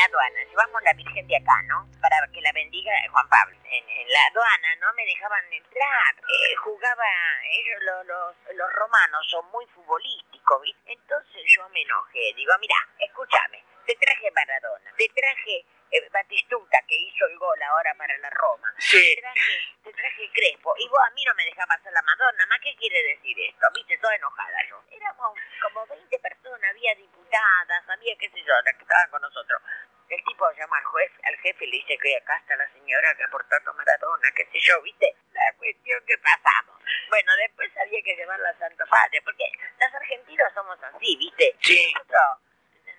la 0.00 0.06
aduana, 0.06 0.44
llevamos 0.48 0.82
la 0.82 0.92
Virgen 0.94 1.26
de 1.28 1.36
acá, 1.36 1.62
¿no? 1.68 1.86
Para 2.00 2.16
que 2.32 2.40
la 2.40 2.52
bendiga 2.52 2.90
Juan 3.10 3.28
Pablo. 3.28 3.56
En, 3.64 3.84
la 4.08 4.26
aduana 4.26 4.74
no 4.80 4.92
me 4.94 5.04
dejaban 5.04 5.44
entrar. 5.52 6.14
Eh, 6.16 6.56
jugaba, 6.56 7.04
ellos 7.52 7.82
los, 8.06 8.56
los, 8.56 8.72
romanos 8.72 9.26
son 9.28 9.44
muy 9.50 9.66
futbolísticos, 9.66 10.62
¿viste? 10.62 10.92
Entonces 10.92 11.42
yo 11.54 11.68
me 11.68 11.82
enojé. 11.82 12.32
Digo, 12.34 12.52
mira, 12.60 12.76
escúchame, 12.98 13.62
te 13.86 13.94
traje 13.96 14.30
Maradona, 14.30 14.90
te 14.96 15.06
traje 15.08 15.64
eh, 15.90 16.08
Batistuta 16.10 16.78
que 16.86 16.96
hizo 16.96 17.26
el 17.26 17.38
gol 17.38 17.62
ahora 17.62 17.94
para 17.94 18.16
la 18.18 18.30
Roma. 18.30 18.72
Sí. 18.78 19.14
Te 19.14 19.20
traje, 19.20 19.40
te 19.84 19.92
traje 19.92 20.30
Crespo. 20.32 20.74
Y 20.78 20.88
vos 20.88 21.00
a 21.06 21.10
mí 21.10 21.24
no 21.24 21.34
me 21.34 21.44
dejabas 21.44 21.78
hacer 21.78 21.92
la 21.92 22.02
Madonna. 22.02 22.46
¿Más 22.46 22.60
qué 22.60 22.74
quiere 22.76 23.02
decir 23.02 23.36
esto? 23.40 23.66
Viste, 23.74 23.98
toda 23.98 24.14
enojada 24.14 24.58
yo. 24.68 24.82
Éramos 24.90 25.38
como 25.62 25.86
20 25.86 26.18
personas, 26.18 26.70
había 26.70 26.94
diputadas, 26.94 27.88
había 27.88 28.16
qué 28.16 28.30
sé 28.30 28.42
yo, 28.42 28.54
las 28.64 28.74
que 28.74 28.82
estaban 28.82 29.10
con 29.10 29.22
nosotros. 29.22 29.60
El 30.08 30.24
tipo 30.24 30.44
llama 30.58 30.78
al 30.78 30.84
juez, 30.84 31.12
al 31.22 31.36
jefe 31.38 31.64
y 31.64 31.70
le 31.70 31.76
dice 31.76 31.96
que 31.98 32.16
acá 32.16 32.36
está 32.38 32.56
la 32.56 32.68
señora 32.72 33.14
que 33.14 33.22
aportó 33.22 33.54
a 33.54 33.72
Maradona, 33.72 34.30
qué 34.34 34.44
sé 34.46 34.58
yo, 34.58 34.82
¿viste? 34.82 35.14
La 35.32 35.52
cuestión 35.56 36.02
que 36.04 36.18
pasamos. 36.18 36.82
Bueno, 37.08 37.36
después 37.36 37.70
había 37.78 38.02
que 38.02 38.16
llevarla 38.16 38.50
a 38.50 38.58
Santo 38.58 38.84
Padre, 38.90 39.22
porque 39.22 39.44
los 39.78 39.94
argentinos 39.94 40.52
somos 40.52 40.82
así, 40.82 41.16
¿viste? 41.16 41.54
Sí. 41.60 41.92
Nosotros 41.94 42.49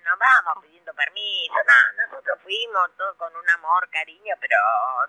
no 0.04 0.16
vamos 0.16 0.62
pidiendo 0.62 0.94
permiso, 0.94 1.54
no, 1.66 2.04
nosotros 2.04 2.38
fuimos 2.42 2.96
todo 2.96 3.16
con 3.16 3.34
un 3.34 3.50
amor, 3.50 3.88
cariño, 3.90 4.34
pero 4.40 4.56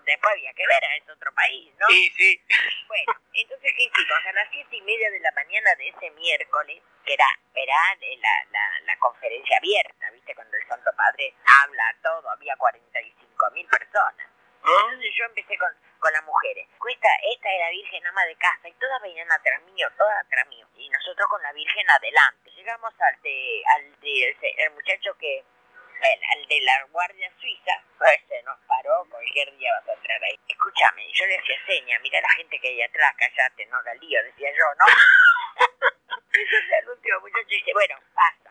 después 0.04 0.32
había 0.32 0.52
que 0.54 0.66
ver 0.66 0.84
a 0.84 0.96
ese 0.96 1.12
otro 1.12 1.32
país, 1.34 1.72
¿no? 1.78 1.86
Sí, 1.88 2.12
sí. 2.16 2.40
Bueno, 2.88 3.12
entonces, 3.32 3.72
¿qué 3.76 3.82
hicimos? 3.84 4.18
A 4.26 4.32
las 4.32 4.48
siete 4.50 4.76
y 4.76 4.82
media 4.82 5.10
de 5.10 5.20
la 5.20 5.32
mañana 5.32 5.74
de 5.76 5.88
ese 5.88 6.10
miércoles, 6.10 6.82
que 7.04 7.14
era, 7.14 7.26
era 7.54 7.76
la, 8.20 8.44
la, 8.50 8.80
la 8.84 8.96
conferencia 8.98 9.56
abierta, 9.58 10.10
¿viste? 10.10 10.34
Cuando 10.34 10.56
el 10.56 10.66
Santo 10.68 10.90
Padre 10.96 11.34
habla 11.44 11.96
todo, 12.02 12.30
había 12.30 12.56
45 12.56 13.50
mil 13.52 13.66
personas. 13.68 14.33
Entonces 14.64 15.10
yo 15.14 15.24
empecé 15.26 15.58
con, 15.58 15.68
con 15.98 16.12
las 16.12 16.24
mujeres. 16.24 16.66
Esta, 16.88 17.08
esta 17.32 17.50
era 17.50 17.68
Virgen 17.70 18.06
ama 18.06 18.24
de 18.24 18.36
casa 18.36 18.68
y 18.68 18.72
todas 18.74 19.02
venían 19.02 19.30
atrás 19.30 19.60
mío, 19.62 19.88
todas 19.96 20.24
atrás 20.24 20.46
mío. 20.48 20.66
Y 20.76 20.88
nosotros 20.88 21.28
con 21.28 21.42
la 21.42 21.52
Virgen 21.52 21.90
adelante. 21.90 22.50
Llegamos 22.50 22.94
al 22.98 23.20
de, 23.22 23.62
al 23.76 24.00
de, 24.00 24.36
el, 24.56 24.70
muchacho 24.72 25.16
que, 25.18 25.38
el, 25.38 26.20
al 26.32 26.48
de 26.48 26.60
la 26.62 26.82
Guardia 26.90 27.30
Suiza, 27.38 27.82
pues 27.98 28.20
se 28.26 28.42
nos 28.42 28.58
paró, 28.60 29.04
cualquier 29.10 29.54
día 29.58 29.70
vas 29.72 29.88
a 29.88 29.92
entrar 29.92 30.24
ahí. 30.24 30.40
Escúchame, 30.48 31.12
yo 31.12 31.26
le 31.26 31.38
hacía 31.38 31.66
seña, 31.66 31.98
mira 32.00 32.20
la 32.22 32.30
gente 32.30 32.58
que 32.58 32.68
hay 32.68 32.82
atrás, 32.82 33.14
callate, 33.18 33.66
no 33.66 33.82
la 33.82 33.94
lío, 33.94 34.22
decía 34.24 34.50
yo, 34.50 34.64
¿no? 34.78 34.86
Entonces 36.32 36.64
el 36.80 36.88
último 36.88 37.20
muchacho 37.20 37.48
dice, 37.48 37.72
bueno, 37.74 37.96
basta, 38.14 38.50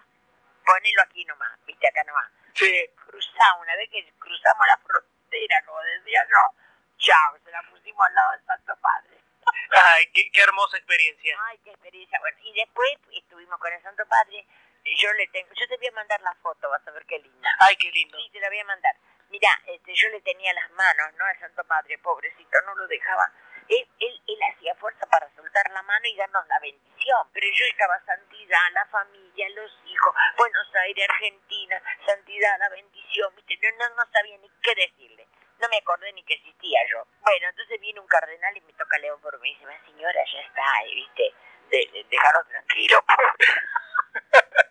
ponelo 0.64 1.02
aquí 1.02 1.26
nomás, 1.26 1.58
viste, 1.66 1.88
acá 1.88 2.04
nomás. 2.04 2.32
Sí. 2.54 2.86
Cruzamos, 2.96 3.62
una 3.62 3.76
vez 3.76 3.90
que 3.90 4.14
cruzamos 4.20 4.68
la 4.68 4.78
frontera, 4.78 5.13
como 5.66 5.80
decía 5.82 6.26
yo, 6.30 6.60
chao, 6.98 7.38
se 7.44 7.52
la 7.52 7.62
pusimos 7.70 8.06
al 8.08 8.14
lado 8.14 8.32
del 8.32 8.46
Santo 8.46 8.76
Padre. 8.82 9.18
Ay, 9.72 10.08
qué, 10.14 10.32
qué 10.32 10.42
hermosa 10.42 10.78
experiencia. 10.78 11.38
Ay, 11.50 11.58
qué 11.64 11.72
experiencia. 11.72 12.20
Bueno, 12.20 12.38
y 12.44 12.54
después 12.54 12.92
estuvimos 13.12 13.60
con 13.60 13.74
el 13.74 13.82
Santo 13.82 14.06
Padre. 14.08 14.46
Yo 14.98 15.12
le 15.14 15.28
tengo, 15.28 15.50
yo 15.54 15.68
te 15.68 15.78
voy 15.78 15.88
a 15.88 15.92
mandar 15.92 16.22
la 16.22 16.34
foto, 16.36 16.70
vas 16.70 16.86
a 16.88 16.92
ver 16.92 17.06
qué 17.06 17.20
linda. 17.20 17.50
Ay, 17.60 17.76
qué 17.78 17.90
lindo. 17.92 18.18
Sí, 18.18 18.30
te 18.32 18.40
la 18.40 18.50
voy 18.50 18.60
a 18.60 18.66
mandar. 18.66 18.96
Mira, 19.30 19.50
este, 19.66 19.94
yo 19.96 20.10
le 20.10 20.22
tenía 20.22 20.54
las 20.54 20.70
manos, 20.72 21.14
¿no? 21.18 21.26
Al 21.26 21.40
Santo 21.40 21.64
Padre, 21.64 21.98
pobrecito, 22.00 22.62
no 22.66 22.76
lo 22.76 22.88
dejaba. 22.88 23.32
Él, 23.70 23.88
él, 24.00 24.22
él 24.28 24.40
hacía 24.52 24.76
fuerza 24.76 25.06
para 25.08 25.30
soltar 25.36 25.72
la 25.72 25.82
mano 25.84 26.06
y 26.06 26.16
darnos 26.16 26.48
la 26.48 26.60
bendición. 26.60 27.28
Pero 27.34 27.48
yo 27.48 27.66
estaba 27.66 28.00
santidad, 28.06 28.72
la 28.74 28.86
familia, 28.88 29.50
los 29.56 29.72
hijos, 29.86 30.14
Buenos 30.38 30.76
Aires, 30.76 31.10
Argentina, 31.10 31.82
santidad, 32.06 32.60
la 32.60 32.70
bendición, 32.70 33.34
no, 33.80 33.90
no 33.96 34.12
sabía 34.12 34.38
ni 34.38 34.50
qué 34.62 34.76
decirle. 34.76 35.23
No 35.64 35.70
me 35.70 35.78
acordé 35.78 36.12
ni 36.12 36.22
que 36.24 36.34
existía 36.34 36.78
yo. 36.92 37.08
Bueno, 37.22 37.48
entonces 37.48 37.80
viene 37.80 37.98
un 37.98 38.08
cardenal 38.08 38.58
y 38.58 38.60
me 38.60 38.74
toca 38.74 38.98
León 38.98 39.22
por 39.22 39.40
mí 39.40 39.50
y 39.50 39.54
dice, 39.56 39.66
señora, 39.86 40.20
ya 40.34 40.42
está, 40.42 40.84
¿viste? 40.94 41.34
De, 41.70 41.90
de, 41.94 42.06
déjalo 42.10 42.44
tranquilo. 42.44 43.00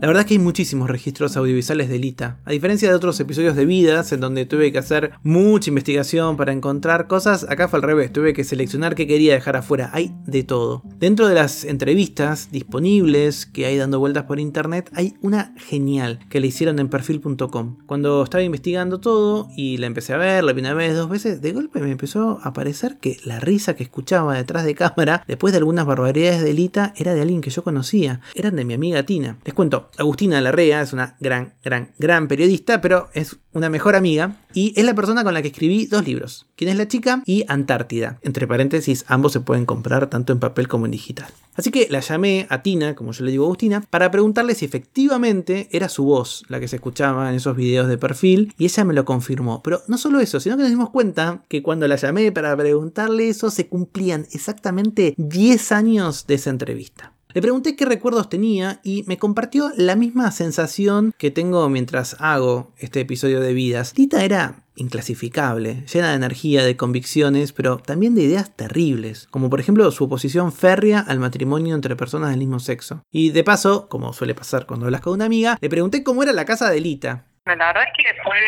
La 0.00 0.06
verdad 0.06 0.20
es 0.20 0.26
que 0.26 0.34
hay 0.34 0.38
muchísimos 0.38 0.88
registros 0.88 1.36
audiovisuales 1.36 1.88
de 1.88 1.98
Lita. 1.98 2.38
A 2.44 2.52
diferencia 2.52 2.88
de 2.88 2.94
otros 2.94 3.18
episodios 3.18 3.56
de 3.56 3.64
Vidas, 3.64 4.12
en 4.12 4.20
donde 4.20 4.46
tuve 4.46 4.70
que 4.70 4.78
hacer 4.78 5.10
mucha 5.24 5.70
investigación 5.70 6.36
para 6.36 6.52
encontrar 6.52 7.08
cosas, 7.08 7.44
acá 7.48 7.66
fue 7.66 7.78
al 7.78 7.82
revés, 7.82 8.12
tuve 8.12 8.32
que 8.32 8.44
seleccionar 8.44 8.94
qué 8.94 9.08
quería 9.08 9.34
dejar 9.34 9.56
afuera. 9.56 9.90
Hay 9.92 10.14
de 10.24 10.44
todo. 10.44 10.84
Dentro 11.00 11.26
de 11.26 11.34
las 11.34 11.64
entrevistas 11.64 12.52
disponibles 12.52 13.44
que 13.44 13.66
hay 13.66 13.76
dando 13.76 13.98
vueltas 13.98 14.22
por 14.22 14.38
internet, 14.38 14.88
hay 14.94 15.14
una 15.20 15.52
genial 15.56 16.20
que 16.30 16.38
le 16.38 16.46
hicieron 16.46 16.78
en 16.78 16.90
perfil.com. 16.90 17.78
Cuando 17.86 18.22
estaba 18.22 18.44
investigando 18.44 19.00
todo 19.00 19.48
y 19.56 19.78
la 19.78 19.88
empecé 19.88 20.12
a 20.14 20.18
ver, 20.18 20.44
la 20.44 20.52
vi 20.52 20.60
una 20.60 20.74
vez, 20.74 20.94
dos 20.94 21.10
veces, 21.10 21.42
de 21.42 21.50
golpe 21.50 21.80
me 21.80 21.90
empezó 21.90 22.38
a 22.44 22.52
parecer 22.52 22.98
que 22.98 23.16
la 23.24 23.40
risa 23.40 23.74
que 23.74 23.82
escuchaba 23.82 24.36
detrás 24.36 24.64
de 24.64 24.76
cámara, 24.76 25.24
después 25.26 25.52
de 25.52 25.58
algunas 25.58 25.86
barbaridades 25.86 26.44
de 26.44 26.54
Lita, 26.54 26.94
era 26.96 27.14
de 27.14 27.22
alguien 27.22 27.40
que 27.40 27.50
yo 27.50 27.64
conocía. 27.64 28.20
Eran 28.36 28.54
de 28.54 28.64
mi 28.64 28.74
amiga 28.74 29.02
Tina. 29.02 29.38
Les 29.44 29.54
cuento, 29.54 29.87
Agustina 29.96 30.40
Larrea 30.40 30.82
es 30.82 30.92
una 30.92 31.16
gran, 31.20 31.54
gran, 31.62 31.92
gran 31.98 32.28
periodista, 32.28 32.80
pero 32.80 33.08
es 33.14 33.36
una 33.52 33.70
mejor 33.70 33.96
amiga 33.96 34.36
y 34.52 34.72
es 34.76 34.84
la 34.84 34.94
persona 34.94 35.24
con 35.24 35.34
la 35.34 35.42
que 35.42 35.48
escribí 35.48 35.86
dos 35.86 36.06
libros, 36.06 36.46
¿Quién 36.56 36.70
es 36.70 36.76
la 36.76 36.88
chica? 36.88 37.22
y 37.26 37.44
Antártida. 37.48 38.18
Entre 38.22 38.46
paréntesis, 38.46 39.04
ambos 39.08 39.32
se 39.32 39.40
pueden 39.40 39.66
comprar 39.66 40.08
tanto 40.08 40.32
en 40.32 40.38
papel 40.38 40.68
como 40.68 40.86
en 40.86 40.92
digital. 40.92 41.32
Así 41.54 41.70
que 41.72 41.88
la 41.90 42.00
llamé 42.00 42.46
a 42.50 42.62
Tina, 42.62 42.94
como 42.94 43.12
yo 43.12 43.24
le 43.24 43.32
digo 43.32 43.44
a 43.44 43.46
Agustina, 43.48 43.80
para 43.90 44.10
preguntarle 44.10 44.54
si 44.54 44.64
efectivamente 44.64 45.68
era 45.72 45.88
su 45.88 46.04
voz 46.04 46.44
la 46.48 46.60
que 46.60 46.68
se 46.68 46.76
escuchaba 46.76 47.28
en 47.30 47.34
esos 47.34 47.56
videos 47.56 47.88
de 47.88 47.98
perfil 47.98 48.54
y 48.58 48.64
ella 48.64 48.84
me 48.84 48.94
lo 48.94 49.04
confirmó. 49.04 49.62
Pero 49.62 49.80
no 49.88 49.98
solo 49.98 50.20
eso, 50.20 50.38
sino 50.38 50.56
que 50.56 50.62
nos 50.62 50.70
dimos 50.70 50.90
cuenta 50.90 51.44
que 51.48 51.62
cuando 51.62 51.88
la 51.88 51.96
llamé 51.96 52.30
para 52.30 52.56
preguntarle 52.56 53.28
eso 53.28 53.50
se 53.50 53.66
cumplían 53.66 54.26
exactamente 54.32 55.14
10 55.16 55.72
años 55.72 56.26
de 56.28 56.34
esa 56.34 56.50
entrevista. 56.50 57.12
Le 57.34 57.42
pregunté 57.42 57.76
qué 57.76 57.84
recuerdos 57.84 58.30
tenía 58.30 58.80
y 58.82 59.04
me 59.06 59.18
compartió 59.18 59.70
la 59.76 59.96
misma 59.96 60.30
sensación 60.30 61.12
que 61.18 61.30
tengo 61.30 61.68
mientras 61.68 62.16
hago 62.20 62.72
este 62.78 63.00
episodio 63.00 63.40
de 63.40 63.52
vidas. 63.52 63.92
Tita 63.92 64.24
era 64.24 64.64
inclasificable, 64.76 65.84
llena 65.92 66.10
de 66.10 66.16
energía, 66.16 66.64
de 66.64 66.76
convicciones, 66.76 67.52
pero 67.52 67.78
también 67.78 68.14
de 68.14 68.22
ideas 68.22 68.56
terribles, 68.56 69.26
como 69.30 69.50
por 69.50 69.60
ejemplo 69.60 69.90
su 69.90 70.04
oposición 70.04 70.52
férrea 70.52 71.00
al 71.00 71.18
matrimonio 71.18 71.74
entre 71.74 71.96
personas 71.96 72.30
del 72.30 72.38
mismo 72.38 72.60
sexo. 72.60 73.02
Y 73.10 73.30
de 73.30 73.44
paso, 73.44 73.88
como 73.88 74.12
suele 74.14 74.34
pasar 74.34 74.66
cuando 74.66 74.86
hablas 74.86 75.02
con 75.02 75.12
una 75.12 75.26
amiga, 75.26 75.58
le 75.60 75.68
pregunté 75.68 76.02
cómo 76.02 76.22
era 76.22 76.32
la 76.32 76.46
casa 76.46 76.70
de 76.70 76.80
Lita, 76.80 77.26
la 77.56 77.66
verdad 77.68 77.84
es 77.84 78.04
que 78.04 78.22
fue 78.22 78.40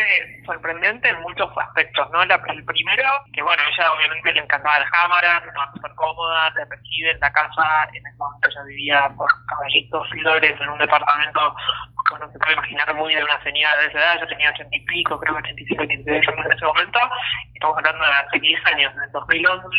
sorprendente 0.45 1.09
en 1.09 1.21
muchos 1.21 1.49
aspectos, 1.57 2.09
¿no? 2.11 2.23
La, 2.25 2.35
el 2.47 2.63
primero, 2.65 3.09
que 3.33 3.41
bueno, 3.41 3.61
ella 3.71 3.91
obviamente 3.93 4.33
le 4.33 4.41
encantaba 4.41 4.79
la 4.79 4.89
cámara, 4.89 5.43
estaba 5.45 5.71
súper 5.73 5.91
cómoda, 5.95 6.53
te 6.53 6.65
recibe 6.65 7.11
en 7.11 7.19
la 7.19 7.31
casa, 7.31 7.89
en 7.93 8.05
el 8.05 8.15
momento 8.17 8.49
ella 8.49 8.63
vivía 8.63 9.11
por 9.17 9.29
caballitos 9.47 10.09
flores 10.09 10.59
en 10.59 10.69
un 10.69 10.77
departamento 10.77 11.55
que 12.07 12.13
uno 12.15 12.31
se 12.31 12.39
puede 12.39 12.53
imaginar 12.53 12.93
muy 12.95 13.15
de 13.15 13.23
una 13.23 13.41
señora 13.43 13.77
de 13.77 13.87
esa 13.87 13.99
edad, 13.99 14.19
yo 14.19 14.27
tenía 14.27 14.49
ochenta 14.49 14.75
y 14.75 14.79
pico, 14.85 15.19
creo 15.19 15.33
que 15.35 15.39
ochenta 15.39 15.61
y 15.61 15.65
cinco, 15.65 15.83
ochenta 15.83 16.11
años 16.11 16.45
en 16.45 16.51
ese 16.51 16.65
momento, 16.65 16.99
estamos 17.53 17.77
hablando 17.77 18.05
de 18.05 18.11
hace 18.11 18.39
10 18.39 18.65
años, 18.65 18.93
en 18.95 19.03
el 19.03 19.11
2011, 19.11 19.77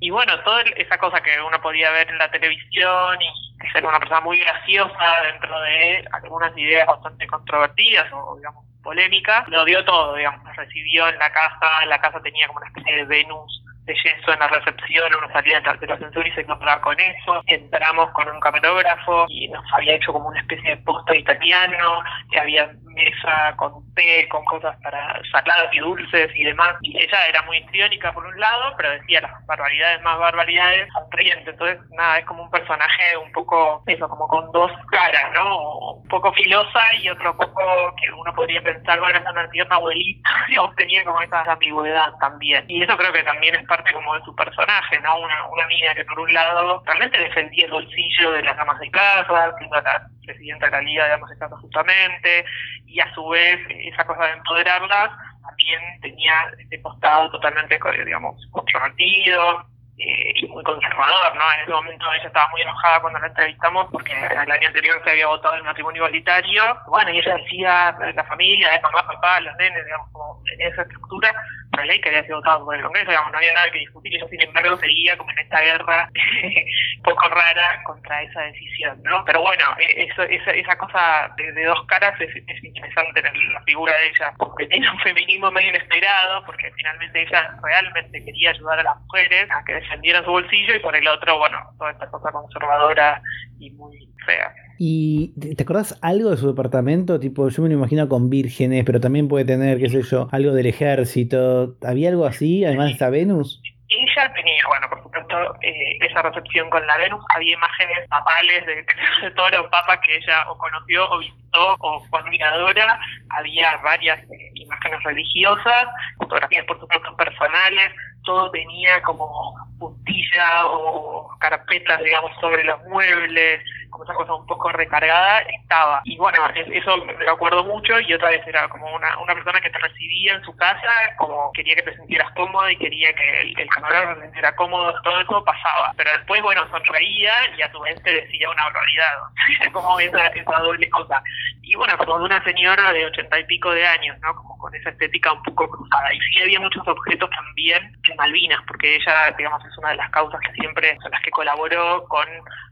y 0.00 0.10
bueno, 0.10 0.38
toda 0.40 0.62
esa 0.76 0.98
cosa 0.98 1.20
que 1.20 1.40
uno 1.40 1.60
podía 1.60 1.90
ver 1.90 2.08
en 2.08 2.18
la 2.18 2.30
televisión 2.30 3.20
y 3.20 3.68
ser 3.72 3.84
una 3.84 3.98
persona 3.98 4.20
muy 4.20 4.38
graciosa 4.40 5.22
dentro 5.24 5.60
de 5.60 6.04
algunas 6.12 6.56
ideas 6.56 6.86
bastante 6.86 7.26
controvertidas 7.26 8.06
o, 8.12 8.36
digamos, 8.36 8.64
polémicas, 8.82 9.48
lo 9.48 9.64
dio 9.64 9.84
todo, 9.84 10.14
digamos, 10.14 10.56
recibió 10.56 11.08
en 11.08 11.18
la 11.18 11.30
casa, 11.32 11.86
la 11.86 12.00
casa 12.00 12.20
tenía 12.22 12.46
como 12.46 12.60
una 12.60 12.68
especie 12.68 12.96
de 12.96 13.04
Venus 13.04 13.64
de 13.88 13.94
yeso 13.94 14.32
en 14.32 14.38
la 14.38 14.48
recepción, 14.48 15.10
uno 15.18 15.32
salía 15.32 15.60
del 15.60 15.90
ascensor 15.90 16.26
y 16.26 16.32
se 16.32 16.42
encontraba 16.42 16.80
con 16.82 17.00
eso. 17.00 17.42
Entramos 17.46 18.10
con 18.12 18.28
un 18.28 18.38
camarógrafo 18.38 19.26
y 19.28 19.48
nos 19.48 19.64
había 19.72 19.94
hecho 19.94 20.12
como 20.12 20.28
una 20.28 20.40
especie 20.40 20.70
de 20.70 20.76
postre 20.82 21.18
italiano, 21.18 22.02
que 22.30 22.38
había 22.38 22.70
mesa 22.98 23.54
con 23.56 23.94
té, 23.94 24.28
con 24.28 24.44
cosas 24.44 24.76
para 24.82 25.20
saladas 25.30 25.72
y 25.72 25.78
dulces 25.78 26.30
y 26.34 26.44
demás. 26.44 26.74
Y 26.82 26.96
ella 26.98 27.26
era 27.28 27.42
muy 27.42 27.58
histriónica 27.58 28.12
por 28.12 28.26
un 28.26 28.38
lado, 28.38 28.74
pero 28.76 28.90
decía 28.90 29.20
las 29.20 29.46
barbaridades 29.46 30.02
más 30.02 30.18
barbaridades 30.18 30.88
sonriente. 30.92 31.50
Entonces, 31.50 31.78
nada, 31.90 32.18
es 32.18 32.26
como 32.26 32.42
un 32.42 32.50
personaje 32.50 33.16
un 33.16 33.30
poco, 33.32 33.82
eso, 33.86 34.08
como 34.08 34.26
con 34.28 34.50
dos 34.52 34.72
caras, 34.90 35.32
¿no? 35.32 35.78
Un 36.00 36.08
poco 36.08 36.32
filosa 36.32 36.94
y 37.00 37.08
otro 37.08 37.36
poco 37.36 37.94
que 38.00 38.10
uno 38.12 38.34
podría 38.34 38.62
pensar, 38.62 38.98
bueno, 39.00 39.18
es 39.18 39.30
una 39.30 39.48
tierna 39.50 39.76
abuelita, 39.76 40.30
digamos, 40.48 40.74
tenía 40.76 41.04
como 41.04 41.20
esa 41.22 41.42
ambigüedad 41.42 42.12
también. 42.20 42.64
Y 42.68 42.82
eso 42.82 42.96
creo 42.96 43.12
que 43.12 43.22
también 43.22 43.54
es 43.54 43.66
parte 43.66 43.92
como 43.92 44.14
de 44.14 44.24
su 44.24 44.34
personaje, 44.34 44.98
¿no? 45.00 45.18
Una, 45.20 45.46
una 45.48 45.66
niña 45.66 45.94
que 45.94 46.04
por 46.04 46.18
un 46.18 46.32
lado 46.32 46.82
realmente 46.84 47.18
defendía 47.18 47.66
el 47.66 47.72
bolsillo 47.72 48.32
de 48.32 48.42
las 48.42 48.58
amas 48.58 48.78
de 48.80 48.90
casa, 48.90 49.54
siendo 49.58 49.80
la 49.80 50.08
presidenta 50.28 50.66
de 50.66 50.72
la 50.72 50.80
Liga 50.82 51.06
de 51.06 51.12
Amas 51.14 51.30
de 51.30 51.38
Casa 51.38 51.56
justamente, 51.56 52.44
y 52.86 53.00
a 53.00 53.12
su 53.14 53.26
vez 53.28 53.58
esa 53.68 54.04
cosa 54.04 54.24
de 54.24 54.32
empoderarlas 54.32 55.10
también 55.42 56.00
tenía 56.00 56.52
este 56.58 56.80
costado 56.82 57.30
totalmente, 57.30 57.78
digamos, 58.04 58.36
controvertido, 58.50 59.64
eh, 60.00 60.32
y 60.36 60.46
muy 60.46 60.62
conservador, 60.62 61.34
¿no? 61.34 61.52
En 61.54 61.60
ese 61.62 61.72
momento 61.72 62.06
ella 62.12 62.28
estaba 62.28 62.48
muy 62.50 62.62
enojada 62.62 63.00
cuando 63.00 63.18
la 63.18 63.26
entrevistamos 63.26 63.88
porque 63.90 64.12
el 64.12 64.50
año 64.52 64.68
anterior 64.68 65.00
se 65.02 65.10
había 65.10 65.26
votado 65.26 65.56
el 65.56 65.64
matrimonio 65.64 66.02
igualitario. 66.02 66.62
Bueno, 66.86 67.10
y 67.10 67.18
ella 67.18 67.34
decía, 67.34 67.96
la 68.14 68.24
familia, 68.24 68.70
de 68.70 68.80
mamá, 68.80 69.04
papá, 69.04 69.40
los 69.40 69.56
nenes, 69.56 69.84
digamos, 69.84 70.08
como 70.12 70.40
en 70.52 70.72
esa 70.72 70.82
estructura, 70.82 71.34
la 71.78 71.86
ley 71.86 72.00
que 72.00 72.08
había 72.08 72.24
sido 72.24 72.38
votada 72.38 72.58
por 72.60 72.74
el 72.74 72.82
Congreso, 72.82 73.10
digamos, 73.10 73.32
no 73.32 73.38
había 73.38 73.54
nada 73.54 73.70
que 73.70 73.78
discutir. 73.78 74.14
Ella, 74.14 74.28
sin 74.28 74.40
embargo, 74.40 74.76
seguía 74.76 75.16
como 75.16 75.30
en 75.30 75.38
esta 75.38 75.60
guerra 75.60 76.10
poco 77.04 77.28
rara 77.28 77.82
contra 77.84 78.22
esa 78.22 78.42
decisión, 78.42 79.02
¿no? 79.02 79.24
Pero 79.24 79.42
bueno, 79.42 79.64
e, 79.78 80.04
eso, 80.04 80.22
esa, 80.22 80.50
esa 80.52 80.76
cosa 80.76 81.32
de, 81.36 81.64
dos 81.64 81.84
caras 81.86 82.20
es, 82.20 82.30
es 82.34 82.64
interesante 82.64 83.20
en 83.20 83.52
la 83.52 83.62
figura 83.62 83.92
de 83.96 84.08
ella, 84.08 84.32
porque 84.38 84.66
tiene 84.66 84.90
un 84.90 84.98
feminismo 85.00 85.50
medio 85.50 85.70
inesperado, 85.70 86.44
porque 86.44 86.70
finalmente 86.76 87.22
ella 87.22 87.56
realmente 87.62 88.24
quería 88.24 88.50
ayudar 88.50 88.80
a 88.80 88.84
las 88.84 88.96
mujeres 89.00 89.50
a 89.50 89.64
que 89.64 89.74
defendieran 89.74 90.24
su 90.24 90.30
bolsillo, 90.30 90.74
y 90.74 90.80
por 90.80 90.94
el 90.96 91.06
otro, 91.08 91.38
bueno, 91.38 91.58
toda 91.78 91.90
esta 91.92 92.10
cosa 92.10 92.32
conservadora 92.32 93.22
y 93.58 93.70
muy 93.70 94.08
fea. 94.26 94.52
¿Y 94.80 95.32
te 95.56 95.64
acordás 95.64 95.98
algo 96.02 96.30
de 96.30 96.36
su 96.36 96.46
departamento? 96.46 97.18
Tipo, 97.18 97.48
yo 97.48 97.62
me 97.62 97.68
lo 97.68 97.74
imagino 97.74 98.08
con 98.08 98.30
vírgenes, 98.30 98.84
pero 98.84 99.00
también 99.00 99.26
puede 99.26 99.44
tener, 99.44 99.78
qué 99.78 99.88
sé 99.88 100.02
yo, 100.02 100.28
algo 100.30 100.52
del 100.52 100.66
ejército. 100.66 101.74
¿Había 101.84 102.10
algo 102.10 102.24
así, 102.26 102.64
además 102.64 102.86
de 102.86 102.92
esta 102.92 103.10
Venus? 103.10 103.60
Ella 103.88 104.32
tenía, 104.34 104.62
bueno, 104.68 104.88
por 104.88 105.02
supuesto, 105.02 105.54
eh, 105.62 105.98
esa 106.08 106.22
recepción 106.22 106.70
con 106.70 106.86
la 106.86 106.96
Venus. 106.96 107.24
Había 107.34 107.54
imágenes 107.54 108.06
papales 108.08 108.66
de, 108.66 108.74
de, 109.22 109.30
todos 109.32 109.50
los 109.50 109.66
papas 109.66 109.98
que 110.06 110.16
ella 110.16 110.48
o 110.48 110.56
conoció 110.56 111.10
o 111.10 111.18
visitó 111.18 111.76
o 111.80 112.00
fue 112.04 112.20
admiradora. 112.20 113.00
Había 113.30 113.78
varias 113.78 114.20
eh, 114.30 114.50
imágenes 114.54 115.02
religiosas, 115.02 115.86
fotografías, 116.18 116.64
por 116.66 116.78
supuesto, 116.78 117.16
personales. 117.16 117.92
Todo 118.22 118.50
tenía 118.52 119.02
como 119.02 119.56
puntilla 119.80 120.66
o 120.66 121.36
carpetas, 121.40 122.00
digamos, 122.04 122.30
sobre 122.40 122.62
los 122.62 122.80
muebles 122.84 123.64
como 123.98 124.04
esa 124.04 124.14
cosa 124.14 124.34
un 124.34 124.46
poco 124.46 124.70
recargada, 124.70 125.40
estaba. 125.40 126.00
Y 126.04 126.16
bueno, 126.16 126.38
eso 126.54 126.96
me 126.98 127.28
acuerdo 127.28 127.64
mucho 127.64 127.98
y 128.00 128.14
otra 128.14 128.30
vez 128.30 128.46
era 128.46 128.68
como 128.68 128.86
una, 128.94 129.18
una 129.18 129.34
persona 129.34 129.60
que 129.60 129.70
te 129.70 129.78
recibía 129.78 130.34
en 130.34 130.44
su 130.44 130.54
casa, 130.56 130.92
como 131.16 131.50
quería 131.52 131.74
que 131.74 131.82
te 131.82 131.96
sintieras 131.96 132.30
cómoda 132.32 132.70
y 132.70 132.76
quería 132.76 133.12
que 133.12 133.40
el, 133.40 133.58
el 133.58 133.68
camarógrafo 133.68 134.20
se 134.20 134.26
sintiera 134.26 134.54
cómodo, 134.54 134.94
todo 135.02 135.20
eso 135.20 135.44
pasaba. 135.44 135.92
Pero 135.96 136.12
después, 136.12 136.42
bueno, 136.42 136.68
sonreía 136.70 137.32
y 137.56 137.62
a 137.62 137.72
su 137.72 137.80
vez 137.80 138.00
te 138.02 138.12
decía 138.12 138.50
una 138.50 138.64
barbaridad. 138.64 139.14
como 139.72 139.98
esa, 140.00 140.26
esa 140.28 140.58
doble 140.60 140.88
cosa. 140.90 141.22
Y 141.62 141.74
bueno, 141.76 141.98
como 141.98 142.18
de 142.18 142.24
una 142.24 142.42
señora 142.44 142.92
de 142.92 143.04
ochenta 143.04 143.38
y 143.38 143.44
pico 143.44 143.70
de 143.70 143.86
años, 143.86 144.16
¿no? 144.20 144.34
Como 144.34 144.56
con 144.58 144.74
esa 144.74 144.90
estética 144.90 145.32
un 145.32 145.42
poco 145.42 145.68
cruzada. 145.68 146.12
Y 146.14 146.20
sí 146.20 146.40
había 146.40 146.60
muchos 146.60 146.86
objetos 146.86 147.28
también 147.30 147.92
de 148.06 148.14
Malvinas, 148.14 148.60
porque 148.66 148.96
ella, 148.96 149.34
digamos, 149.36 149.62
es 149.64 149.76
una 149.78 149.90
de 149.90 149.96
las 149.96 150.10
causas 150.10 150.40
que 150.40 150.52
siempre, 150.52 150.96
son 151.02 151.10
las 151.10 151.22
que 151.22 151.30
colaboró 151.30 152.04
con 152.08 152.26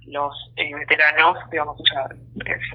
los 0.07 0.35
eh, 0.57 0.75
veteranos, 0.75 1.16
digamos, 1.51 1.77
ella 1.81 2.09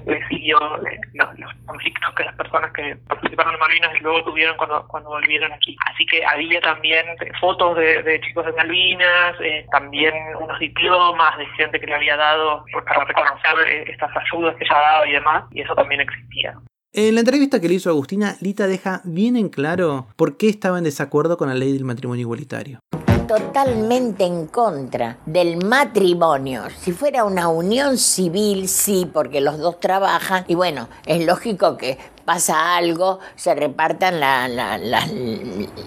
decidió 0.04 0.58
eh, 0.86 1.00
los, 1.14 1.38
los, 1.38 1.52
conflictos 1.66 2.14
que 2.14 2.24
las 2.24 2.34
personas 2.36 2.72
que 2.72 2.96
participaron 3.08 3.54
en 3.54 3.60
Malvinas 3.60 3.90
y 3.98 4.02
luego 4.02 4.24
tuvieron 4.24 4.56
cuando, 4.56 4.86
cuando 4.88 5.10
volvieron 5.10 5.52
aquí. 5.52 5.76
Así 5.92 6.04
que 6.06 6.24
había 6.24 6.60
también 6.60 7.06
fotos 7.40 7.76
de, 7.76 8.02
de 8.02 8.20
chicos 8.20 8.46
de 8.46 8.52
Malvinas, 8.52 9.36
eh, 9.40 9.66
también 9.70 10.14
unos 10.40 10.58
diplomas 10.58 11.38
de 11.38 11.46
gente 11.56 11.80
que 11.80 11.86
le 11.86 11.94
había 11.94 12.16
dado 12.16 12.64
para 12.84 13.04
reconocer 13.04 13.68
eh, 13.68 13.84
estas 13.90 14.10
ayudas 14.16 14.56
que 14.56 14.64
ella 14.64 14.78
daba 14.78 15.08
y 15.08 15.12
demás, 15.12 15.44
y 15.52 15.60
eso 15.60 15.74
también 15.74 16.00
existía. 16.00 16.54
En 16.94 17.14
la 17.14 17.20
entrevista 17.20 17.60
que 17.60 17.68
le 17.68 17.74
hizo 17.74 17.88
Agustina, 17.88 18.36
Lita 18.40 18.66
deja 18.66 19.00
bien 19.04 19.36
en 19.36 19.48
claro 19.48 20.08
por 20.16 20.36
qué 20.36 20.48
estaba 20.48 20.76
en 20.76 20.84
desacuerdo 20.84 21.38
con 21.38 21.48
la 21.48 21.54
ley 21.54 21.72
del 21.72 21.84
matrimonio 21.84 22.20
igualitario 22.20 22.80
totalmente 23.32 24.24
en 24.24 24.46
contra 24.46 25.16
del 25.24 25.64
matrimonio. 25.64 26.64
Si 26.78 26.92
fuera 26.92 27.24
una 27.24 27.48
unión 27.48 27.96
civil, 27.96 28.68
sí, 28.68 29.08
porque 29.10 29.40
los 29.40 29.56
dos 29.56 29.80
trabajan 29.80 30.44
y 30.48 30.54
bueno, 30.54 30.88
es 31.06 31.24
lógico 31.24 31.78
que 31.78 31.96
pasa 32.24 32.76
algo, 32.76 33.18
se 33.36 33.54
repartan 33.54 34.20
la- 34.20 34.48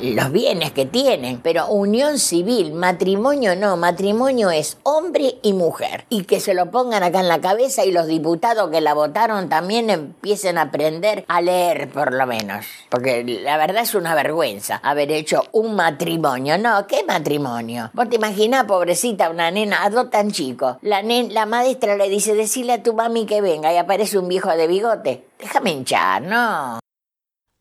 los 0.02 0.32
bienes 0.32 0.71
que 0.71 0.86
tienen. 0.86 1.39
Pero 1.41 1.67
unión 1.67 2.19
civil, 2.19 2.74
matrimonio 2.74 3.56
no, 3.56 3.78
matrimonio 3.78 4.50
es 4.52 4.78
hombre 4.84 5.36
y 5.41 5.54
mujer. 5.54 6.06
Y 6.10 6.24
que 6.24 6.39
se 6.39 6.54
lo 6.54 6.71
pongan 6.71 7.04
acá 7.04 7.19
en 7.19 7.28
la 7.28 7.41
cabeza 7.41 7.86
y 7.86 7.91
los 7.91 8.08
diputados 8.08 8.69
que 8.69 8.82
la 8.82 8.93
votaron 8.93 9.50
también 9.50 9.89
empiecen 9.89 10.58
a 10.58 10.63
aprender 10.63 11.26
a 11.28 11.41
leer 11.41 11.89
por 11.89 12.13
lo 12.13 12.26
menos. 12.28 12.65
Porque 12.89 13.24
la 13.24 13.58
verdad 13.58 13.84
es 13.84 13.95
una 13.95 14.15
vergüenza 14.15 14.80
haber 14.84 15.12
hecho 15.12 15.43
un 15.52 15.76
matrimonio. 15.76 16.58
No, 16.58 16.88
¿qué 16.88 17.04
matrimonio? 17.04 17.89
Vos 17.93 18.10
te 18.10 18.15
imaginás, 18.15 18.65
pobrecita, 18.65 19.30
una 19.30 19.52
nena, 19.52 19.84
a 19.84 19.89
dos 19.89 20.10
tan 20.10 20.32
chicos. 20.32 20.78
La, 20.82 21.02
la 21.02 21.45
maestra 21.45 21.95
le 21.95 22.10
dice, 22.10 22.36
decile 22.36 22.74
a 22.74 22.84
tu 22.84 22.93
mami 22.93 23.26
que 23.26 23.41
venga 23.41 23.74
y 23.74 23.78
aparece 23.78 24.17
un 24.17 24.28
viejo 24.28 24.50
de 24.50 24.67
bigote. 24.67 25.26
Déjame 25.45 25.73
hinchar, 25.73 26.23
no. 26.23 26.79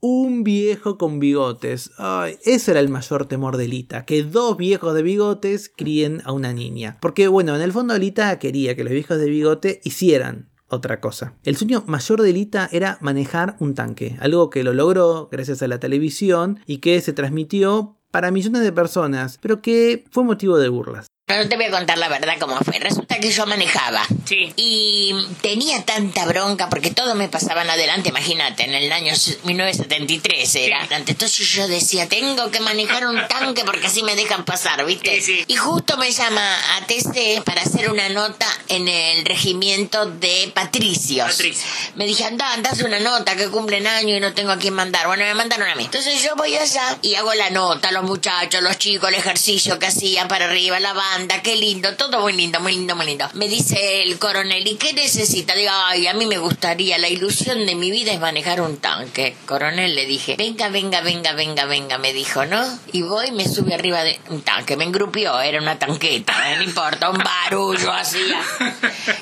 Un 0.01 0.43
viejo 0.43 0.97
con 0.97 1.19
bigotes. 1.19 1.91
Ay, 1.99 2.39
ese 2.43 2.71
era 2.71 2.81
el 2.81 2.89
mayor 2.89 3.27
temor 3.27 3.59
de 3.59 3.69
Lita, 3.69 4.07
que 4.07 4.23
dos 4.23 4.57
viejos 4.57 4.95
de 4.95 5.03
bigotes 5.03 5.69
críen 5.69 6.23
a 6.25 6.33
una 6.33 6.55
niña. 6.55 6.97
Porque 7.03 7.29
bueno, 7.29 7.55
en 7.55 7.61
el 7.61 7.73
fondo 7.73 7.99
Lita 7.99 8.39
quería 8.39 8.75
que 8.75 8.85
los 8.85 8.93
viejos 8.95 9.19
de 9.19 9.29
bigote 9.29 9.83
hicieran 9.85 10.49
otra 10.69 11.03
cosa. 11.03 11.35
El 11.45 11.57
sueño 11.57 11.85
mayor 11.87 12.23
de 12.23 12.33
Lita 12.33 12.71
era 12.73 12.97
manejar 13.03 13.59
un 13.61 13.75
tanque, 13.75 14.17
algo 14.19 14.49
que 14.49 14.65
lo 14.65 14.73
logró 14.73 15.29
gracias 15.31 15.61
a 15.61 15.69
la 15.69 15.79
televisión 15.79 16.61
y 16.65 16.79
que 16.79 17.03
se 17.03 17.13
transmitió 17.13 17.99
para 18.11 18.31
millones 18.31 18.63
de 18.63 18.73
personas, 18.73 19.39
pero 19.43 19.61
que 19.61 20.07
fue 20.11 20.25
motivo 20.25 20.57
de 20.57 20.71
burlas. 20.71 21.07
No 21.27 21.49
te 21.49 21.57
voy 21.57 21.65
a 21.65 21.71
contar 21.71 21.97
la 21.97 22.09
verdad 22.11 22.35
cómo 22.39 22.59
fue. 22.59 22.79
Resulta 22.79 23.19
que 23.19 23.31
yo 23.31 23.47
manejaba. 23.47 24.07
Sí. 24.27 24.53
Y 24.57 25.15
tenía 25.41 25.83
tanta 25.83 26.27
bronca 26.27 26.69
porque 26.69 26.91
todo 26.91 27.15
me 27.15 27.31
pasaban 27.31 27.71
adelante, 27.71 28.11
imagínate, 28.11 28.65
en 28.65 28.75
el 28.75 28.93
año 28.93 29.15
1973 29.45 30.55
era. 30.57 30.87
Entonces 30.91 31.35
yo 31.35 31.67
decía, 31.67 32.11
tengo 32.11 32.51
que 32.51 32.61
manejar 32.61 33.07
un 33.07 33.27
tanque 33.27 33.65
porque 33.65 33.87
así 33.87 34.03
me 34.03 34.17
dejan 34.17 34.45
pasar, 34.45 34.85
¿viste? 34.85 35.23
Sí, 35.23 35.39
sí. 35.39 35.45
Y 35.47 35.57
justo 35.57 35.97
me 35.97 36.13
llama 36.13 36.59
a 36.77 36.87
TC 36.87 37.43
para 37.43 37.63
hacer 37.63 37.91
una 37.91 38.11
nota 38.11 38.47
en 38.69 38.87
el 38.87 39.25
regimiento 39.25 40.05
de 40.05 40.53
Patricios. 40.55 41.31
Patricios. 41.31 41.73
Me 41.95 42.05
dije, 42.05 42.25
anda, 42.25 42.53
anda, 42.53 42.69
haz 42.69 42.83
una 42.83 43.01
nota 43.01 43.35
que 43.35 43.49
cumplen 43.49 43.87
año 43.87 44.15
y 44.15 44.21
no 44.21 44.35
tengo 44.35 44.53
a 44.53 44.59
quién 44.59 44.75
mandar. 44.75 45.07
Bueno, 45.07 45.25
me 45.25 45.33
mandaron 45.33 45.71
a 45.71 45.75
mí. 45.75 45.85
Entonces 45.85 46.23
yo 46.23 46.37
voy 46.37 46.55
allá 46.55 46.99
y 47.01 47.15
hago 47.15 47.33
la 47.33 47.49
nota, 47.49 47.93
los 47.93 48.05
muchachos, 48.05 48.63
los 48.63 48.77
chicos, 48.77 49.09
el 49.09 49.15
ejercicio 49.15 49.79
que 49.79 49.87
hacían 49.87 50.29
para 50.29 50.45
arriba, 50.45 50.79
la 50.81 50.93
banda, 50.93 51.14
qué 51.43 51.57
lindo, 51.57 51.95
todo 51.97 52.21
muy 52.21 52.33
lindo, 52.33 52.61
muy 52.61 52.73
lindo, 52.73 52.97
muy 52.97 53.07
lindo. 53.07 53.29
Me 53.35 53.49
dice 53.49 54.03
el 54.03 54.19
coronel, 54.19 54.67
¿y 54.67 54.77
qué 54.77 54.93
necesita? 54.93 55.55
Digo, 55.55 55.71
ay, 55.73 56.07
a 56.07 56.15
mí 56.15 56.27
me 56.27 56.39
gustaría, 56.39 56.99
la 56.99 57.09
ilusión 57.09 57.67
de 57.67 57.75
mi 57.75 57.91
vida 57.91 58.13
es 58.13 58.21
manejar 58.21 58.61
un 58.61 58.79
tanque. 58.79 59.37
Coronel 59.47 59.95
le 59.95 60.07
dije, 60.07 60.37
venga, 60.37 60.69
venga, 60.69 61.01
venga, 61.03 61.33
venga, 61.33 61.67
venga, 61.67 61.99
me 61.99 62.13
dijo, 62.13 62.47
¿no? 62.47 62.65
Y 62.93 63.03
voy, 63.03 63.31
me 63.33 63.49
sube 63.49 63.75
arriba 63.75 64.03
de 64.03 64.19
un 64.29 64.43
tanque, 64.43 64.77
me 64.77 64.85
engrupió, 64.85 65.41
era 65.41 65.61
una 65.61 65.79
tanqueta, 65.79 66.53
¿eh? 66.53 66.57
no 66.59 66.63
importa, 66.63 67.11
un 67.11 67.19
barullo 67.19 67.93
hacía. 67.93 68.41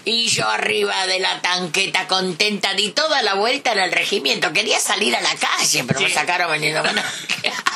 Y 0.04 0.28
yo 0.28 0.48
arriba 0.48 1.06
de 1.06 1.20
la 1.20 1.40
tanqueta 1.40 2.06
contenta, 2.08 2.74
di 2.74 2.90
toda 2.90 3.22
la 3.22 3.34
vuelta 3.34 3.72
en 3.72 3.80
el 3.80 3.92
regimiento. 3.92 4.52
Quería 4.52 4.78
salir 4.78 5.14
a 5.14 5.20
la 5.20 5.34
calle, 5.34 5.84
pero 5.84 6.00
me 6.00 6.10
sacaron 6.10 6.50
veniendo 6.50 6.82
con 6.82 6.96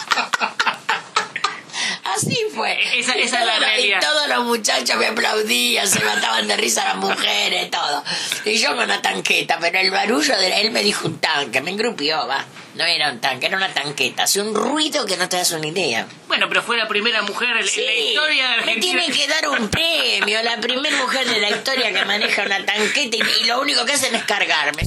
Así 2.17 2.39
fue. 2.55 2.79
Esa- 2.99 3.13
esa 3.15 3.41
es 3.41 3.47
la 3.47 3.57
Y 3.57 3.61
realidad. 3.61 4.01
todos 4.01 4.29
los 4.29 4.45
muchachos 4.47 4.97
me 4.97 5.07
aplaudían, 5.07 5.87
se 5.87 6.01
mataban 6.01 6.49
de 6.49 6.57
risa 6.57 6.85
las 6.85 6.97
mujeres, 6.97 7.71
todo. 7.71 8.03
Y 8.45 8.57
yo 8.59 8.75
con 8.75 8.85
una 8.85 9.03
tanqueta, 9.03 9.59
pero 9.61 9.79
el 9.79 9.91
barullo 9.91 10.37
de 10.39 10.61
él 10.63 10.71
me 10.71 10.83
dijo 10.83 11.07
un 11.09 11.19
tanque, 11.19 11.61
me 11.61 11.71
engrupió, 11.73 12.27
va. 12.27 12.45
No 12.75 12.85
era 12.85 13.11
un 13.11 13.21
tanque, 13.21 13.47
era 13.47 13.57
una 13.57 13.73
tanqueta. 13.73 14.25
Hacía 14.25 14.43
un 14.43 14.55
ruido 14.55 15.07
que 15.07 15.17
no 15.17 15.29
te 15.29 15.37
das 15.39 15.51
una 15.53 15.67
idea. 15.67 16.07
Bueno, 16.29 16.47
pero 16.49 16.63
fue 16.63 16.77
la 16.77 16.87
primera 16.89 17.23
mujer 17.23 17.49
en, 17.53 17.57
en 17.59 17.65
la 17.65 17.71
Sí, 17.71 17.81
historia 18.09 18.45
de 18.51 18.57
me 18.57 18.63
Argentina. 18.63 18.81
tienen 19.03 19.13
que 19.17 19.29
dar 19.29 19.49
un 19.49 19.69
premio, 19.69 20.43
la 20.43 20.61
primera 20.61 20.97
mujer 20.99 21.27
de 21.27 21.41
la 21.41 21.51
historia 21.51 21.93
que 21.93 22.05
maneja 22.05 22.43
una 22.45 22.65
tanqueta 22.67 23.17
y, 23.17 23.23
y 23.43 23.47
lo 23.47 23.61
único 23.63 23.85
que 23.87 23.93
hacen 23.93 24.15
es 24.15 24.25
cargarme. 24.25 24.83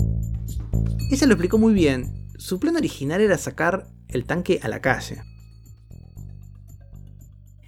Ella 1.11 1.25
lo 1.27 1.33
explicó 1.33 1.57
muy 1.57 1.73
bien. 1.73 2.27
Su 2.37 2.59
plan 2.59 2.75
original 2.75 3.21
era 3.21 3.37
sacar 3.37 3.85
el 4.07 4.25
tanque 4.25 4.59
a 4.61 4.67
la 4.67 4.81
calle. 4.81 5.21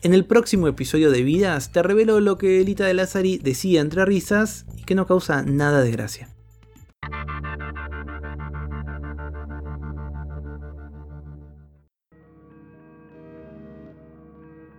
En 0.04 0.16
el 0.16 0.26
próximo 0.26 0.68
episodio 0.68 1.12
de 1.12 1.22
Vidas 1.22 1.72
te 1.72 1.84
revelo 1.84 2.20
lo 2.22 2.40
que 2.40 2.60
Elita 2.60 2.86
de 2.86 2.96
Lazari 2.96 3.38
decía 3.38 3.82
entre 3.82 4.04
risas 4.04 4.66
y 4.76 4.84
que 4.84 4.96
no 4.96 5.06
causa 5.06 5.44
nada 5.44 5.84
de 5.84 5.92
gracia. 5.92 6.28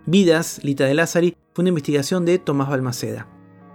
Vidas, 0.06 0.58
Lita 0.64 0.86
de 0.86 0.94
Lazari, 0.94 1.36
fue 1.54 1.62
una 1.62 1.68
investigación 1.68 2.24
de 2.24 2.40
Tomás 2.40 2.68
Balmaceda. 2.68 3.28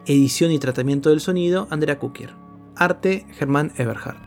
Edición 0.06 0.52
y 0.52 0.60
tratamiento 0.60 1.12
del 1.12 1.22
sonido, 1.22 1.70
Andrea 1.70 1.98
Kukier. 1.98 2.36
Arte, 2.76 3.26
Germán 3.32 3.72
Eberhard. 3.78 4.18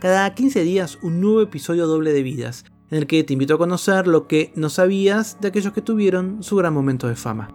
Cada 0.00 0.34
15 0.34 0.62
días 0.62 0.98
un 1.02 1.20
nuevo 1.20 1.42
episodio 1.42 1.86
doble 1.86 2.14
de 2.14 2.22
Vidas, 2.22 2.64
en 2.94 2.98
el 2.98 3.08
que 3.08 3.24
te 3.24 3.32
invito 3.32 3.54
a 3.54 3.58
conocer 3.58 4.06
lo 4.06 4.28
que 4.28 4.52
no 4.54 4.68
sabías 4.68 5.40
de 5.40 5.48
aquellos 5.48 5.72
que 5.72 5.82
tuvieron 5.82 6.44
su 6.44 6.54
gran 6.54 6.72
momento 6.72 7.08
de 7.08 7.16
fama. 7.16 7.48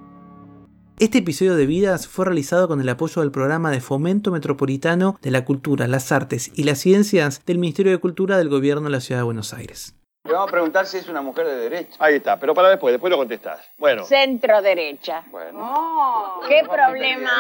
Este 1.00 1.20
episodio 1.20 1.56
de 1.56 1.66
Vidas 1.66 2.10
fue 2.10 2.26
realizado 2.26 2.68
con 2.68 2.82
el 2.82 2.90
apoyo 2.90 3.22
del 3.22 3.32
programa 3.32 3.72
de 3.72 3.80
Fomento 3.80 4.32
Metropolitano 4.32 5.18
de 5.22 5.32
la 5.32 5.46
Cultura, 5.46 5.88
las 5.88 6.12
Artes 6.12 6.52
y 6.56 6.64
las 6.64 6.80
Ciencias 6.80 7.42
del 7.46 7.58
Ministerio 7.58 7.94
de 7.94 8.00
Cultura 8.00 8.38
del 8.38 8.50
Gobierno 8.50 8.84
de 8.84 8.90
la 8.90 9.00
Ciudad 9.00 9.22
de 9.22 9.24
Buenos 9.24 9.54
Aires. 9.54 9.96
Le 10.26 10.34
vamos 10.34 10.50
a 10.50 10.52
preguntar 10.52 10.86
si 10.86 10.98
es 10.98 11.08
una 11.08 11.22
mujer 11.22 11.48
de 11.48 11.56
derecha. 11.56 11.96
Ahí 12.00 12.16
está, 12.16 12.38
pero 12.38 12.54
para 12.54 12.68
después, 12.70 12.92
después 12.92 13.10
lo 13.10 13.16
contestás. 13.16 13.62
Bueno, 13.78 14.04
Centro 14.04 14.62
derecha. 14.62 15.24
Bueno. 15.32 15.58
Oh, 15.62 16.42
¿Qué 16.50 16.64
problema 16.70 17.32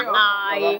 hay? 0.51 0.77